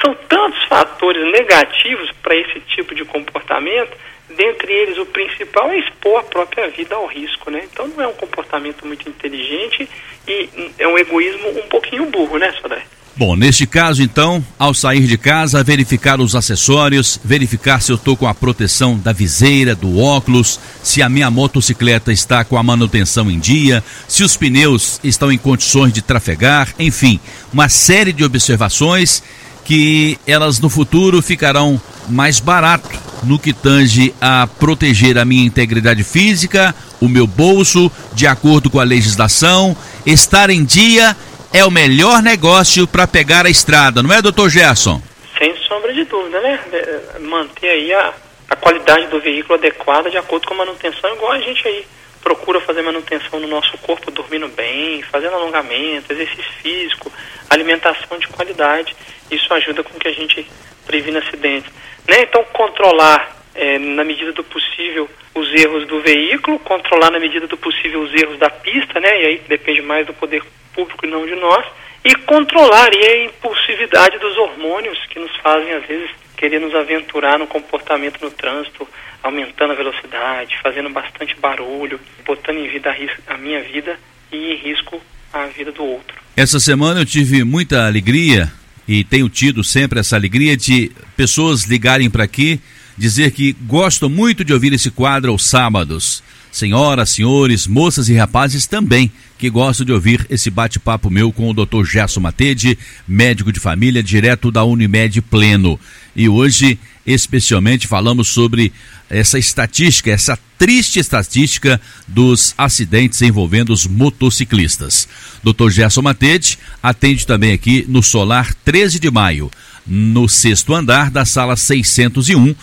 são 0.00 0.14
tantos 0.28 0.62
fatores 0.64 1.22
negativos 1.32 2.10
para 2.22 2.34
esse 2.36 2.60
tipo 2.60 2.94
de 2.94 3.04
comportamento, 3.04 3.96
dentre 4.28 4.72
eles 4.72 4.98
o 4.98 5.06
principal 5.06 5.70
é 5.70 5.78
expor 5.78 6.20
a 6.20 6.24
própria 6.24 6.68
vida 6.68 6.94
ao 6.94 7.06
risco, 7.06 7.50
né? 7.50 7.68
Então 7.70 7.86
não 7.88 8.02
é 8.02 8.08
um 8.08 8.14
comportamento 8.14 8.86
muito 8.86 9.08
inteligente 9.08 9.88
e 10.26 10.72
é 10.78 10.88
um 10.88 10.98
egoísmo 10.98 11.50
um 11.50 11.68
pouquinho 11.68 12.06
burro, 12.06 12.38
né, 12.38 12.52
Sodré? 12.52 12.82
Bom, 13.14 13.36
neste 13.36 13.66
caso, 13.66 14.02
então, 14.02 14.42
ao 14.58 14.72
sair 14.72 15.06
de 15.06 15.18
casa, 15.18 15.62
verificar 15.62 16.18
os 16.18 16.34
acessórios, 16.34 17.20
verificar 17.22 17.82
se 17.82 17.92
eu 17.92 17.96
estou 17.96 18.16
com 18.16 18.26
a 18.26 18.32
proteção 18.32 18.98
da 18.98 19.12
viseira, 19.12 19.74
do 19.74 19.98
óculos, 19.98 20.58
se 20.82 21.02
a 21.02 21.10
minha 21.10 21.30
motocicleta 21.30 22.10
está 22.10 22.42
com 22.42 22.56
a 22.56 22.62
manutenção 22.62 23.30
em 23.30 23.38
dia, 23.38 23.84
se 24.08 24.24
os 24.24 24.34
pneus 24.34 24.98
estão 25.04 25.30
em 25.30 25.36
condições 25.36 25.92
de 25.92 26.00
trafegar, 26.00 26.74
enfim, 26.78 27.20
uma 27.52 27.68
série 27.68 28.14
de 28.14 28.24
observações 28.24 29.22
que 29.62 30.18
elas 30.26 30.58
no 30.58 30.70
futuro 30.70 31.20
ficarão 31.20 31.80
mais 32.08 32.40
barato 32.40 32.98
no 33.22 33.38
que 33.38 33.52
tange 33.52 34.12
a 34.20 34.48
proteger 34.58 35.18
a 35.18 35.24
minha 35.24 35.44
integridade 35.44 36.02
física, 36.02 36.74
o 37.00 37.08
meu 37.08 37.26
bolso, 37.26 37.90
de 38.14 38.26
acordo 38.26 38.68
com 38.68 38.80
a 38.80 38.84
legislação, 38.84 39.76
estar 40.04 40.50
em 40.50 40.64
dia 40.64 41.16
é 41.52 41.64
o 41.64 41.70
melhor 41.70 42.22
negócio 42.22 42.86
para 42.86 43.06
pegar 43.06 43.46
a 43.46 43.50
estrada, 43.50 44.02
não 44.02 44.12
é, 44.12 44.22
doutor 44.22 44.48
Gerson? 44.48 45.02
Sem 45.38 45.54
sombra 45.68 45.92
de 45.92 46.04
dúvida, 46.04 46.40
né? 46.40 46.58
É, 46.72 47.18
manter 47.18 47.68
aí 47.68 47.92
a, 47.92 48.14
a 48.48 48.56
qualidade 48.56 49.06
do 49.08 49.20
veículo 49.20 49.54
adequada 49.54 50.10
de 50.10 50.16
acordo 50.16 50.46
com 50.46 50.54
a 50.54 50.58
manutenção, 50.58 51.14
igual 51.14 51.32
a 51.32 51.38
gente 51.38 51.66
aí 51.68 51.84
procura 52.22 52.60
fazer 52.60 52.82
manutenção 52.82 53.40
no 53.40 53.48
nosso 53.48 53.76
corpo, 53.78 54.10
dormindo 54.10 54.48
bem, 54.48 55.02
fazendo 55.02 55.34
alongamento, 55.34 56.12
exercício 56.12 56.52
físico, 56.62 57.12
alimentação 57.50 58.18
de 58.18 58.28
qualidade. 58.28 58.94
Isso 59.30 59.52
ajuda 59.52 59.82
com 59.82 59.98
que 59.98 60.08
a 60.08 60.12
gente 60.12 60.46
previna 60.86 61.18
acidentes. 61.18 61.70
Né? 62.06 62.22
Então, 62.22 62.44
controlar 62.52 63.42
é, 63.54 63.78
na 63.78 64.04
medida 64.04 64.32
do 64.32 64.44
possível 64.44 65.08
os 65.34 65.52
erros 65.54 65.86
do 65.86 66.00
veículo, 66.00 66.58
controlar 66.60 67.10
na 67.10 67.18
medida 67.18 67.46
do 67.46 67.56
possível 67.56 68.02
os 68.02 68.14
erros 68.14 68.38
da 68.38 68.50
pista, 68.50 69.00
né? 69.00 69.22
E 69.22 69.26
aí 69.26 69.42
depende 69.48 69.82
mais 69.82 70.06
do 70.06 70.14
poder 70.14 70.42
público 70.74 71.06
e 71.06 71.10
não 71.10 71.26
de 71.26 71.34
nós. 71.34 71.66
E 72.04 72.14
controlar 72.16 72.90
e 72.94 73.04
a 73.04 73.24
impulsividade 73.24 74.18
dos 74.18 74.36
hormônios 74.36 74.98
que 75.08 75.20
nos 75.20 75.34
fazem, 75.36 75.72
às 75.72 75.86
vezes, 75.86 76.10
querer 76.36 76.60
nos 76.60 76.74
aventurar 76.74 77.38
no 77.38 77.46
comportamento 77.46 78.20
no 78.20 78.30
trânsito, 78.30 78.86
aumentando 79.22 79.72
a 79.72 79.76
velocidade, 79.76 80.58
fazendo 80.60 80.90
bastante 80.90 81.36
barulho, 81.36 82.00
botando 82.26 82.58
em 82.58 82.68
vida 82.68 82.90
a, 82.90 83.34
a 83.34 83.38
minha 83.38 83.62
vida 83.62 83.96
e 84.32 84.36
em 84.36 84.56
risco 84.56 85.00
a 85.32 85.46
vida 85.46 85.70
do 85.70 85.84
outro. 85.84 86.20
Essa 86.36 86.58
semana 86.58 87.00
eu 87.00 87.06
tive 87.06 87.44
muita 87.44 87.86
alegria 87.86 88.50
e 88.86 89.04
tenho 89.04 89.28
tido 89.28 89.62
sempre 89.62 90.00
essa 90.00 90.16
alegria 90.16 90.56
de 90.56 90.90
pessoas 91.16 91.64
ligarem 91.64 92.10
para 92.10 92.24
aqui, 92.24 92.60
dizer 93.02 93.32
que 93.32 93.52
gostam 93.62 94.08
muito 94.08 94.44
de 94.44 94.52
ouvir 94.52 94.72
esse 94.72 94.88
quadro 94.88 95.32
aos 95.32 95.44
sábados. 95.44 96.22
Senhoras, 96.52 97.10
senhores, 97.10 97.66
moças 97.66 98.08
e 98.08 98.14
rapazes 98.14 98.64
também 98.64 99.10
que 99.36 99.50
gostam 99.50 99.84
de 99.84 99.90
ouvir 99.90 100.24
esse 100.30 100.50
bate-papo 100.50 101.10
meu 101.10 101.32
com 101.32 101.50
o 101.50 101.52
Dr. 101.52 101.84
Gerson 101.84 102.20
Matede, 102.20 102.78
médico 103.08 103.50
de 103.50 103.58
família, 103.58 104.04
direto 104.04 104.52
da 104.52 104.62
Unimed 104.62 105.20
Pleno. 105.22 105.80
E 106.14 106.28
hoje, 106.28 106.78
especialmente, 107.04 107.88
falamos 107.88 108.28
sobre 108.28 108.72
essa 109.10 109.36
estatística, 109.36 110.12
essa 110.12 110.38
triste 110.56 111.00
estatística 111.00 111.80
dos 112.06 112.54
acidentes 112.56 113.20
envolvendo 113.20 113.72
os 113.72 113.84
motociclistas. 113.84 115.08
Dr. 115.42 115.70
Gerson 115.70 116.02
Matede 116.02 116.56
atende 116.80 117.26
também 117.26 117.52
aqui 117.52 117.84
no 117.88 118.00
Solar 118.00 118.54
13 118.64 119.00
de 119.00 119.10
Maio, 119.10 119.50
no 119.84 120.28
sexto 120.28 120.72
andar 120.72 121.10
da 121.10 121.24
sala 121.24 121.56
601 121.56 122.54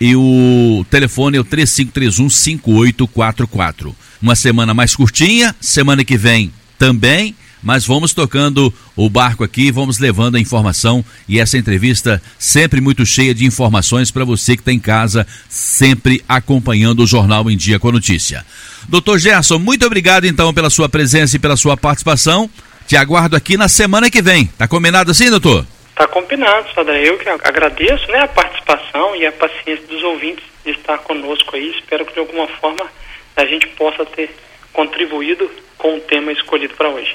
e 0.00 0.14
o 0.14 0.84
telefone 0.90 1.36
é 1.36 1.40
o 1.40 1.44
3531 1.44 2.28
5844. 2.30 3.96
Uma 4.20 4.34
semana 4.34 4.74
mais 4.74 4.94
curtinha, 4.94 5.54
semana 5.60 6.04
que 6.04 6.16
vem 6.16 6.52
também, 6.78 7.34
mas 7.62 7.84
vamos 7.84 8.12
tocando 8.12 8.72
o 8.94 9.08
barco 9.10 9.42
aqui, 9.42 9.72
vamos 9.72 9.98
levando 9.98 10.36
a 10.36 10.40
informação 10.40 11.04
e 11.28 11.40
essa 11.40 11.58
entrevista 11.58 12.22
sempre 12.38 12.80
muito 12.80 13.04
cheia 13.04 13.34
de 13.34 13.44
informações 13.44 14.10
para 14.10 14.24
você 14.24 14.56
que 14.56 14.62
está 14.62 14.72
em 14.72 14.78
casa, 14.78 15.26
sempre 15.48 16.22
acompanhando 16.28 17.02
o 17.02 17.06
Jornal 17.06 17.50
em 17.50 17.56
Dia 17.56 17.78
com 17.78 17.88
a 17.88 17.92
Notícia. 17.92 18.44
Doutor 18.88 19.18
Gerson, 19.18 19.58
muito 19.58 19.84
obrigado 19.84 20.26
então 20.26 20.52
pela 20.54 20.70
sua 20.70 20.88
presença 20.88 21.36
e 21.36 21.40
pela 21.40 21.56
sua 21.56 21.76
participação. 21.76 22.48
Te 22.86 22.96
aguardo 22.96 23.34
aqui 23.34 23.56
na 23.56 23.68
semana 23.68 24.10
que 24.10 24.22
vem. 24.22 24.46
Tá 24.46 24.68
combinado 24.68 25.10
assim, 25.10 25.28
doutor? 25.28 25.66
Tá 25.96 26.06
combinado, 26.06 26.70
Sandra. 26.74 27.00
Eu 27.00 27.16
que 27.16 27.26
agradeço 27.26 28.10
né, 28.10 28.20
a 28.20 28.28
participação 28.28 29.16
e 29.16 29.24
a 29.24 29.32
paciência 29.32 29.86
dos 29.86 30.04
ouvintes 30.04 30.44
de 30.62 30.72
estar 30.72 30.98
conosco 30.98 31.56
aí. 31.56 31.70
Espero 31.70 32.04
que 32.04 32.12
de 32.12 32.18
alguma 32.18 32.46
forma 32.46 32.86
a 33.34 33.46
gente 33.46 33.66
possa 33.68 34.04
ter 34.04 34.28
contribuído 34.74 35.50
com 35.78 35.96
o 35.96 36.00
tema 36.00 36.32
escolhido 36.32 36.74
para 36.74 36.90
hoje. 36.90 37.10